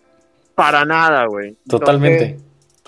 [0.55, 1.57] Para nada, güey.
[1.67, 2.37] Totalmente.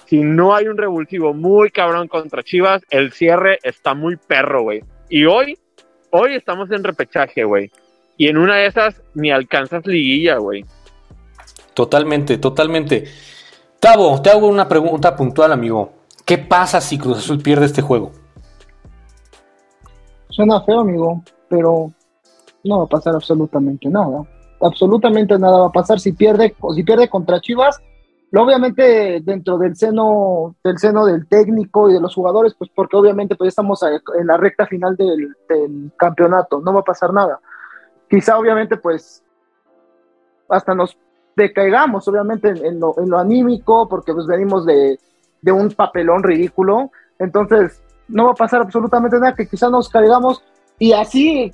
[0.06, 4.84] si no hay un revulsivo muy cabrón contra Chivas, el cierre está muy perro, güey.
[5.10, 5.58] Y hoy,
[6.12, 7.72] hoy estamos en repechaje, güey.
[8.18, 10.66] Y en una de esas ni alcanzas liguilla, güey.
[11.74, 13.06] Totalmente, totalmente.
[13.80, 15.92] Tavo, te hago una pregunta puntual, amigo.
[16.26, 18.12] ¿Qué pasa si Cruz Azul pierde este juego?
[20.30, 21.92] Suena feo, amigo, pero
[22.64, 24.24] no va a pasar absolutamente nada.
[24.62, 27.82] Absolutamente nada va a pasar si pierde, si pierde contra Chivas.
[28.36, 33.36] Obviamente dentro del seno, del seno del técnico y de los jugadores, pues porque obviamente
[33.36, 37.40] pues estamos en la recta final del campeonato, no va a pasar nada
[38.14, 39.24] quizá obviamente pues
[40.48, 40.96] hasta nos
[41.36, 45.00] decaigamos obviamente en, lo, anímico porque pues venimos de,
[45.52, 50.44] un papelón ridículo, entonces no va a pasar absolutamente nada, que quizá nos caigamos
[50.78, 51.52] y así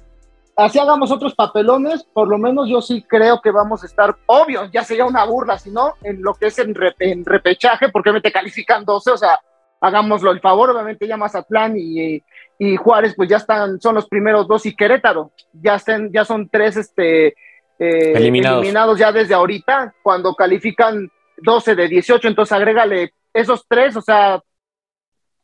[0.57, 4.65] así hagamos otros papelones, por lo menos yo sí creo que vamos a estar, obvio,
[4.65, 8.19] ya sería una burla, si no, en lo que es en, en repechaje, porque me
[8.19, 9.39] te califican 12, o sea,
[9.79, 12.21] hagámoslo el favor, obviamente ya Mazatlán y,
[12.61, 16.49] y Juárez, pues ya están, son los primeros dos, y Querétaro, ya, estén, ya son
[16.49, 18.99] tres este, eh, eliminados.
[18.99, 24.41] ya desde ahorita, cuando califican 12 de 18, entonces agrégale esos tres, o sea,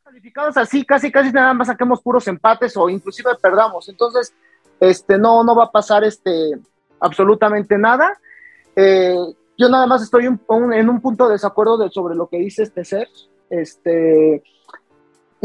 [0.04, 3.88] calificados así, casi, casi nada más saquemos puros empates o inclusive perdamos.
[3.88, 4.34] Entonces,
[4.78, 6.50] este, no, no va a pasar este,
[7.00, 8.20] absolutamente nada.
[8.76, 9.16] Eh,
[9.56, 12.84] yo nada más estoy en un punto de desacuerdo de, sobre lo que dice este
[12.84, 13.08] ser.
[13.48, 14.42] Este,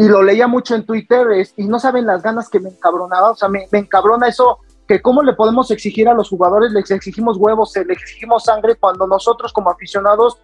[0.02, 3.30] y lo leía mucho en Twitter y no saben las ganas que me encabronaba.
[3.30, 7.38] O sea, me, encabrona eso que cómo le podemos exigir a los jugadores, les exigimos
[7.38, 10.40] huevos, les exigimos sangre cuando nosotros como aficionados,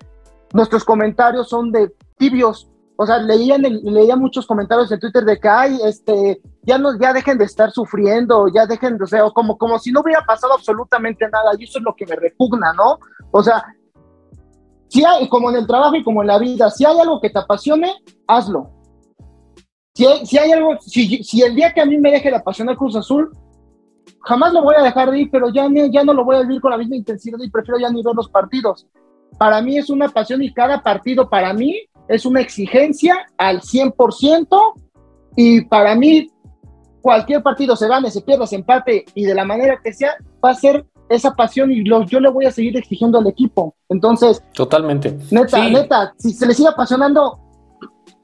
[0.53, 5.49] nuestros comentarios son de tibios, o sea, leían leía muchos comentarios en Twitter de que,
[5.49, 9.58] ay, este, ya no, ya dejen de estar sufriendo, ya dejen de, o sea, como,
[9.58, 12.99] como si no hubiera pasado absolutamente nada, y eso es lo que me repugna, ¿no?
[13.32, 13.66] O sea,
[14.88, 17.32] si hay, como en el trabajo y como en la vida, si hay algo que
[17.32, 17.95] te apasione,
[18.28, 18.77] hazlo.
[19.98, 22.43] Si hay, si hay algo, si, si el día que a mí me deje la
[22.43, 23.36] pasión al Cruz Azul,
[24.22, 26.62] jamás lo voy a dejar de ir, pero ya, ya no lo voy a vivir
[26.62, 28.86] con la misma intensidad y prefiero ya ni ver los partidos.
[29.39, 34.48] Para mí es una pasión y cada partido para mí es una exigencia al 100%
[35.36, 36.30] y para mí
[37.02, 40.12] cualquier partido se gane, se pierda, se empate y de la manera que sea,
[40.45, 43.74] va a ser esa pasión y yo le voy a seguir exigiendo al equipo.
[43.89, 45.18] Entonces, totalmente.
[45.32, 47.47] Neta, neta, si se les sigue apasionando,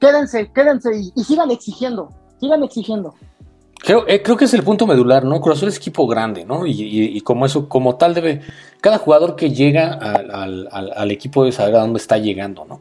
[0.00, 3.14] quédense, quédense y, sigan exigiendo, sigan exigiendo.
[3.80, 5.40] Creo, eh, creo que es el punto medular, ¿no?
[5.40, 6.66] Cruz es equipo grande, ¿no?
[6.66, 8.40] Y, como eso, como tal debe,
[8.80, 12.80] cada jugador que llega al, al, equipo debe saber a dónde está llegando, ¿no?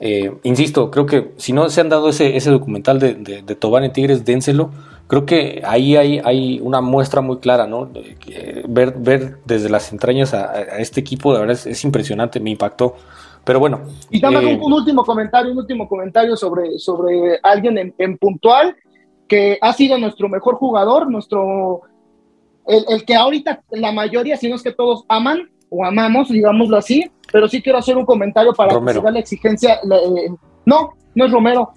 [0.00, 3.90] Eh, insisto, creo que si no se han dado ese, ese documental de, de, de
[3.90, 4.70] Tigres, dénselo.
[5.06, 7.90] Creo que ahí hay, hay una muestra muy clara, ¿no?
[8.66, 12.96] ver, ver desde las entrañas a, este equipo, de verdad es, impresionante, me impactó.
[13.44, 13.80] Pero bueno.
[14.10, 18.76] Y nada eh, un, último comentario, un último comentario sobre, sobre alguien en, puntual
[19.28, 21.82] que ha sido nuestro mejor jugador, nuestro
[22.66, 26.76] el, el, que ahorita la mayoría, si no es que todos aman o amamos, digámoslo
[26.76, 29.74] así, pero sí quiero hacer un comentario para que se la exigencia.
[29.74, 30.30] Eh,
[30.64, 31.72] no, no es Romero,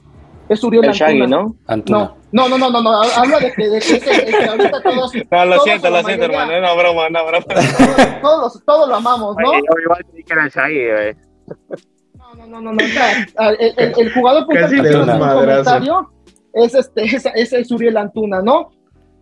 [0.47, 1.28] es Uriel el Antuna.
[1.28, 1.55] ¿no?
[1.68, 2.13] Antuna.
[2.32, 5.11] No, no, no, no, no, habla de que, de que, que ahorita todos.
[5.32, 7.45] No, lo siento, lo siento, hermano, no broma, no broma.
[8.22, 9.49] Todos, todos, lo amamos, ¿no?
[9.49, 11.26] Oye, igual que era Shaggy, güey.
[12.18, 16.12] No, no, no, no, no, el, el, el jugador por que un comentario
[16.54, 18.70] es este, ese es, es Uriel Antuna, ¿no?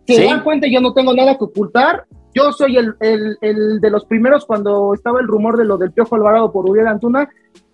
[0.08, 2.06] Se dan cuenta, yo no tengo nada que ocultar.
[2.34, 5.92] Yo soy el, el, el, de los primeros cuando estaba el rumor de lo del
[5.92, 7.30] Piojo Alvarado por Uriel Antuna,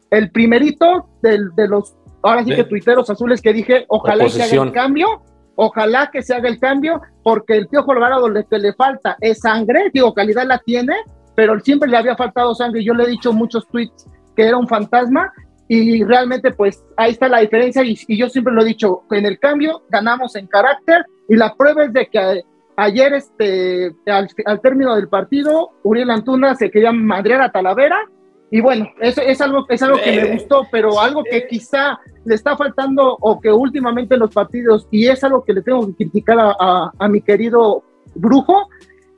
[0.09, 4.63] el primerito del, de los, ahora sí que tuiteros azules que dije, ojalá se haga
[4.63, 5.07] el cambio,
[5.55, 9.39] ojalá que se haga el cambio, porque el Piojo Alvarado lo que le falta es
[9.39, 10.93] sangre, digo, calidad la tiene,
[11.35, 12.83] pero siempre le había faltado sangre.
[12.83, 15.31] Yo le he dicho muchos tweets que era un fantasma
[15.67, 19.25] y realmente pues ahí está la diferencia y, y yo siempre lo he dicho, en
[19.25, 22.43] el cambio ganamos en carácter y la prueba es de que
[22.77, 28.09] Ayer, este, al, término del partido, Uriel Antuna se quería madrear a Talavera.
[28.49, 31.99] Y bueno, eso es algo, es algo que me eh, gustó, pero algo que quizá
[32.25, 35.85] le está faltando o que últimamente en los partidos, y es algo que le tengo
[35.87, 37.83] que criticar a, a mi querido
[38.15, 38.67] Brujo,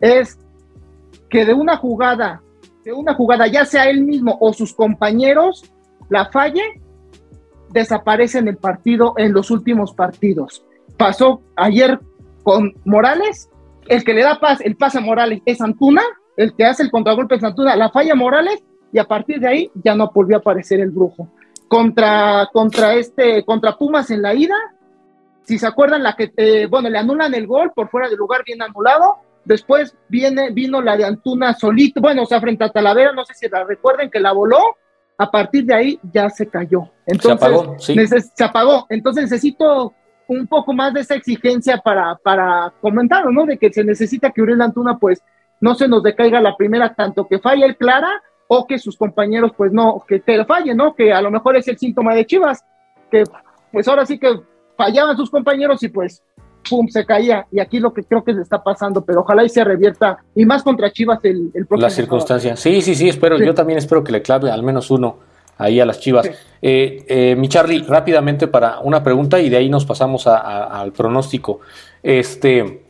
[0.02, 0.38] es
[1.30, 2.42] que de una jugada,
[2.84, 5.64] de una jugada, ya sea él mismo o sus compañeros,
[6.10, 6.82] la falle,
[7.70, 10.64] desaparece en el partido, en los últimos partidos.
[10.98, 12.00] Pasó ayer
[12.44, 13.50] con Morales
[13.88, 16.04] el que le da paz, el pase a Morales es Antuna,
[16.38, 19.72] el que hace el contragolpe es Antuna, la falla Morales y a partir de ahí
[19.84, 21.28] ya no volvió a aparecer el brujo.
[21.68, 24.56] Contra, contra este, contra Pumas en la ida,
[25.44, 28.44] si se acuerdan, la que, eh, bueno, le anulan el gol por fuera del lugar
[28.46, 33.12] bien anulado, después viene, vino la de Antuna solito, bueno, o sea, frente a Talavera,
[33.12, 34.78] no sé si la recuerden que la voló,
[35.18, 36.90] a partir de ahí ya se cayó.
[37.06, 37.96] Entonces, se apagó, sí.
[38.36, 38.86] se apagó.
[38.90, 39.94] Entonces necesito
[40.28, 43.46] un poco más de esa exigencia para, para comentar, ¿no?
[43.46, 45.22] De que se necesita que Uriel Antuna, pues,
[45.60, 49.52] no se nos decaiga la primera, tanto que falle el Clara o que sus compañeros,
[49.56, 50.96] pues, no, que, te fallen, ¿no?
[50.96, 52.64] Que a lo mejor es el síntoma de Chivas,
[53.12, 53.24] que,
[53.72, 54.40] pues, ahora sí que
[54.78, 56.24] fallaban sus compañeros y, pues,
[56.70, 57.46] pum, se caía.
[57.52, 60.46] Y aquí lo que creo que se está pasando, pero ojalá y se revierta, y
[60.46, 61.88] más contra Chivas el, el próximo.
[61.88, 62.56] La circunstancia.
[62.56, 65.18] Sí, sí, sí, espero, yo también espero que le clave al menos uno
[65.58, 66.30] ahí a las Chivas.
[66.62, 71.60] Eh, eh, mi Charlie, rápidamente para una pregunta y de ahí nos pasamos al pronóstico.
[72.02, 72.86] Este,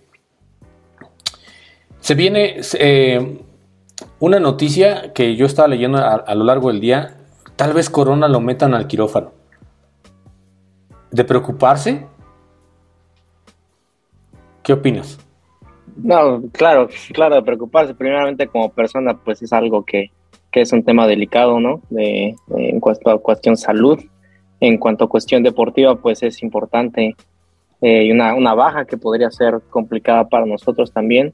[1.99, 3.41] se viene eh,
[4.19, 7.17] una noticia que yo estaba leyendo a, lo largo del día.
[7.55, 9.31] Tal vez Corona lo metan al quirófano.
[11.11, 12.07] ¿De preocuparse?
[14.63, 15.19] ¿Qué opinas?
[15.97, 17.93] No, claro, claro, preocuparse.
[17.93, 20.11] Primeramente como persona, pues es algo que,
[20.51, 21.81] que es un tema delicado, ¿no?
[21.89, 23.99] De, en cuanto a cuestión salud.
[24.59, 27.15] En cuanto a cuestión deportiva, pues es importante
[27.81, 31.33] eh, una, una, baja que podría ser complicada para nosotros también.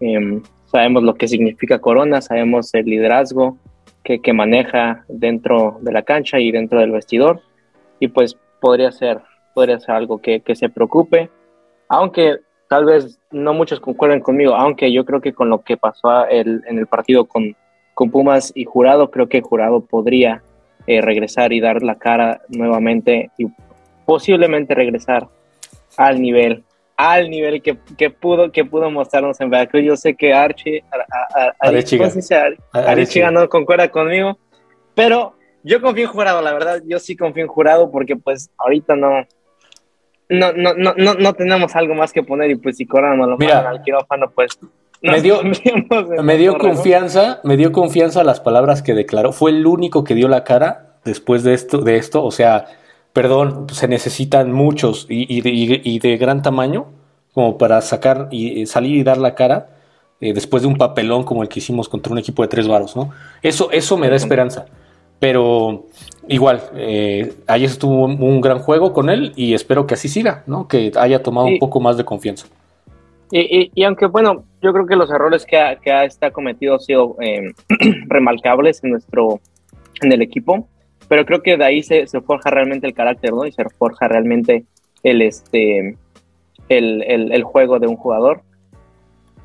[0.00, 3.58] Em, sabemos lo que significa Corona, sabemos el liderazgo
[4.02, 7.42] que, que, maneja dentro de la cancha y dentro del vestidor
[8.00, 9.20] y pues podría ser,
[9.54, 11.30] podría ser algo que, que se preocupe,
[11.88, 12.38] aunque
[12.68, 16.62] tal vez no muchos concuerden conmigo, aunque yo creo que con lo que pasó el,
[16.66, 17.56] en el partido con,
[17.94, 20.42] con Pumas y Jurado, creo que Jurado podría
[20.86, 23.46] eh, regresar y dar la cara nuevamente y
[24.04, 25.28] posiblemente regresar
[25.96, 26.64] al nivel
[26.96, 29.82] al nivel que, que, pudo que pudo mostrarnos en Veracruz.
[29.84, 30.84] Yo sé que Archie,
[32.72, 34.38] Archie no concuerda conmigo,
[34.94, 35.34] pero
[35.64, 39.26] yo confío en Jurado, la verdad, yo sí confío en Jurado porque pues ahorita no
[40.28, 43.26] no no no no, no tenemos algo más que poner y pues si Corona no
[43.26, 44.58] lo Mira, al quirófano pues
[45.04, 45.42] me dio,
[46.22, 49.32] me dio confianza, me dio confianza las palabras que declaró.
[49.32, 52.24] Fue el único que dio la cara después de esto, de esto.
[52.24, 52.66] O sea,
[53.12, 56.86] perdón, se necesitan muchos y, de, gran tamaño
[57.34, 59.68] como para sacar y salir y dar la cara
[60.22, 62.96] eh, después de un papelón como el que hicimos contra un equipo de tres varos,
[62.96, 63.10] ¿no?
[63.42, 64.66] Eso, eso me da esperanza.
[65.18, 65.86] Pero
[66.28, 70.68] igual, eh, ayer estuvo un, gran juego con él y espero que así siga, ¿no?
[70.68, 72.46] Que haya tomado un poco más de confianza.
[73.30, 76.80] Y, aunque, bueno, yo creo que los errores que ha, que ha está cometido han
[76.80, 77.52] sido eh,
[78.06, 79.40] remarcables en nuestro,
[80.02, 80.68] en el equipo,
[81.08, 83.44] pero creo que de ahí se, se, forja realmente el carácter, ¿no?
[83.44, 84.64] Y se forja realmente
[85.02, 85.96] el, este,
[86.68, 88.42] el, el, juego de un jugador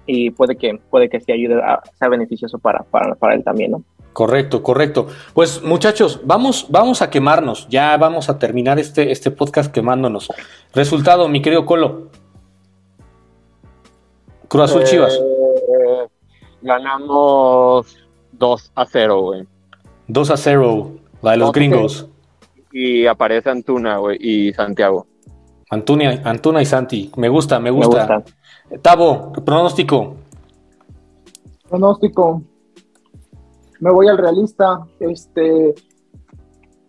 [0.05, 3.71] y puede que, puede que sí ayude, a, sea beneficioso para, para, para él también,
[3.71, 3.84] ¿no?
[4.14, 5.07] Correcto, correcto.
[5.34, 7.68] Pues muchachos, vamos, vamos a quemarnos.
[7.70, 10.30] Ya vamos a terminar este, este podcast quemándonos.
[10.74, 12.10] Resultado, mi querido Colo.
[14.47, 15.14] Cruz Azul Chivas.
[15.14, 16.07] Eh,
[16.62, 17.97] ganamos
[18.34, 19.47] 2 a 0, güey.
[20.07, 20.91] 2 a 0,
[21.22, 22.07] la de los gringos.
[22.72, 25.07] Y aparece Antuna, güey, y Santiago.
[25.70, 27.12] Antunia, Antuna y Santi.
[27.16, 28.24] Me gusta, me gusta.
[28.82, 30.16] Tavo, pronóstico.
[31.70, 32.41] Pronóstico.
[33.80, 34.82] Me voy al realista.
[34.99, 35.73] Este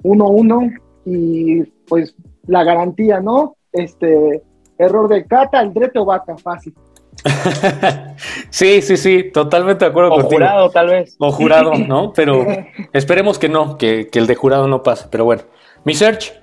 [0.03, 2.15] 1-1 y pues
[2.47, 3.57] la garantía, ¿no?
[3.73, 4.43] Este
[4.79, 6.75] error de Cata, Aldrete o Vaca, fácil.
[8.51, 11.17] sí, sí, sí, totalmente de acuerdo o jurado, tal vez.
[11.19, 12.13] O jurado, ¿no?
[12.13, 12.47] Pero
[12.93, 15.07] esperemos que no, que, el de jurado no pase.
[15.11, 15.43] Pero bueno,
[15.85, 16.40] mi search.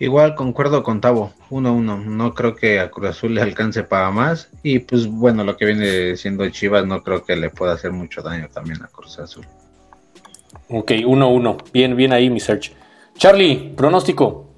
[0.00, 2.04] Igual concuerdo con Tavo, 1-1.
[2.04, 4.50] No creo que a Cruz Azul le alcance para más.
[4.62, 8.22] Y pues bueno, lo que viene siendo Chivas no creo que le pueda hacer mucho
[8.22, 9.46] daño también a Cruz Azul.
[10.68, 11.72] Ok, 1-1.
[11.72, 12.72] Bien, bien ahí, mi search.
[13.16, 14.48] Charlie, pronóstico.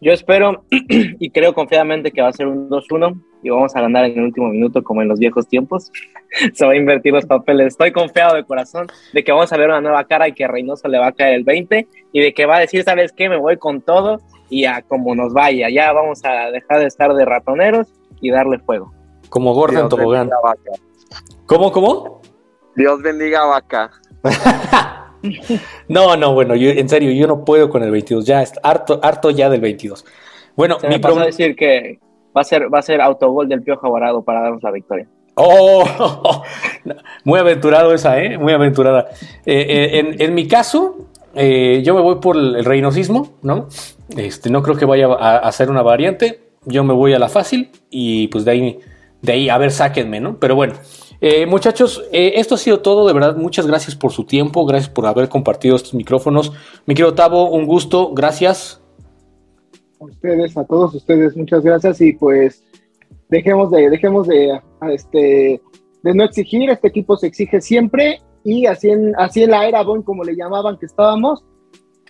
[0.00, 4.04] Yo espero y creo confiadamente que va a ser un 2-1 y vamos a ganar
[4.04, 5.92] en el último minuto como en los viejos tiempos.
[6.54, 7.68] Se va a invertir los papeles.
[7.68, 10.48] Estoy confiado de corazón de que vamos a ver una nueva cara y que a
[10.48, 13.28] Reynoso le va a caer el 20 y de que va a decir, ¿sabes qué?
[13.28, 15.68] Me voy con todo y a como nos vaya.
[15.70, 17.88] Ya vamos a dejar de estar de ratoneros
[18.20, 18.92] y darle fuego.
[19.28, 20.30] Como Gordon Tobogán.
[21.46, 22.22] ¿Cómo, cómo?
[22.74, 23.90] Dios bendiga a Vaca.
[25.88, 28.24] no, no, bueno, yo, en serio, yo no puedo con el 22.
[28.24, 30.04] Ya, harto, harto ya del 22.
[30.56, 31.98] Bueno, mi problema es decir que
[32.36, 35.08] va a ser, va a ser autogol del Piojo Aguarado para darnos la victoria.
[35.34, 35.84] Oh,
[37.24, 38.38] muy aventurado esa, ¿eh?
[38.38, 39.08] Muy aventurada.
[39.44, 43.68] Eh, eh, en, mi caso, eh, yo me voy por el reinosismo, ¿no?
[44.16, 46.40] Este, no creo que vaya a, hacer una variante.
[46.64, 48.78] Yo me voy a la fácil y pues de ahí,
[49.22, 50.38] de ahí, a ver, sáquenme, ¿no?
[50.38, 50.74] Pero bueno,
[51.20, 54.90] eh, muchachos, eh, esto ha sido todo, de verdad, muchas gracias por su tiempo, gracias
[54.90, 56.52] por haber compartido estos micrófonos.
[56.84, 58.82] Mi querido Tavo, un gusto, gracias.
[60.00, 62.62] A ustedes, a todos ustedes, muchas gracias y pues
[63.28, 64.60] dejemos de, dejemos de,
[64.92, 65.60] este,
[66.02, 69.82] de no exigir, este equipo se exige siempre y así en, así en la era
[69.82, 71.44] Bon, como le llamaban que estábamos,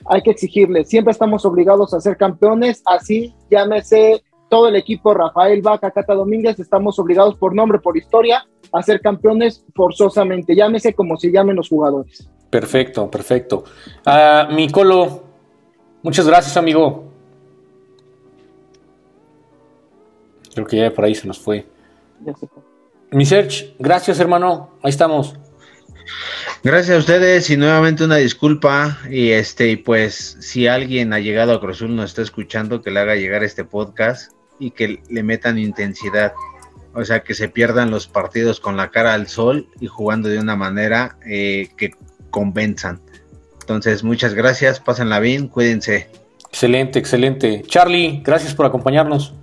[0.06, 5.62] hay que exigirle, siempre estamos obligados a ser campeones, así llámese todo el equipo, Rafael
[5.62, 11.16] Vaca, Cata Domínguez, estamos obligados por nombre, por historia, a ser campeones forzosamente, llámese como
[11.16, 12.28] se llamen los jugadores.
[12.50, 13.64] Perfecto, perfecto.
[14.06, 14.52] Uh,
[16.02, 17.15] muchas gracias, amigo.
[20.56, 21.66] Creo que ya por ahí se nos fue.
[23.10, 24.70] Mi Serge, gracias, hermano.
[24.82, 25.36] Ahí estamos.
[26.64, 31.52] Gracias a ustedes y nuevamente una disculpa y este y pues si alguien ha llegado
[31.52, 35.58] a Cruzul nos está escuchando que le haga llegar este podcast y que le metan
[35.58, 36.32] intensidad.
[36.94, 40.38] O sea, que se pierdan los partidos con la cara al sol y jugando de
[40.38, 41.90] una manera eh, que
[42.30, 43.02] convenzan.
[43.60, 46.08] Entonces, muchas gracias, pásenla bien, cuídense.
[46.48, 47.62] Excelente, excelente.
[47.66, 49.34] Charlie, gracias por acompañarnos.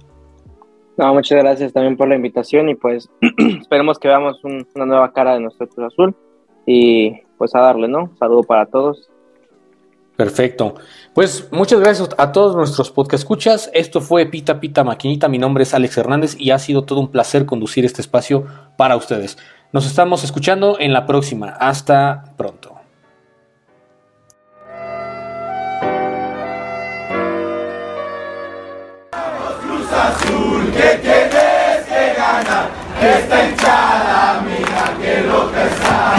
[0.97, 3.09] No, muchas gracias también por la invitación y pues
[3.61, 6.15] esperemos que veamos una nueva cara de nuestro Azul
[6.65, 8.11] y pues a darle, ¿no?
[8.19, 9.09] Saludo para todos.
[10.15, 10.75] Perfecto.
[11.15, 13.71] Pues muchas gracias a todos nuestros podcast escuchas.
[13.73, 15.27] Esto fue Pita Pita Maquinita.
[15.27, 18.45] Mi nombre es Alex Hernández y ha sido todo un placer conducir este espacio
[18.77, 19.37] para ustedes.
[19.71, 21.49] Nos estamos escuchando en la próxima.
[21.49, 22.72] Hasta pronto.
[33.17, 36.15] Esta hinchada mira que loca está.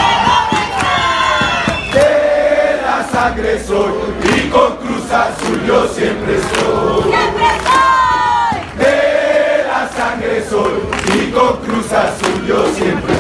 [1.93, 3.93] De la sangre soy
[4.37, 7.03] y con Cruz Azul yo siempre soy.
[7.13, 8.61] ¡Siempre soy!
[8.79, 10.75] De la sangre soy
[11.15, 13.15] y con Cruz Azul yo siempre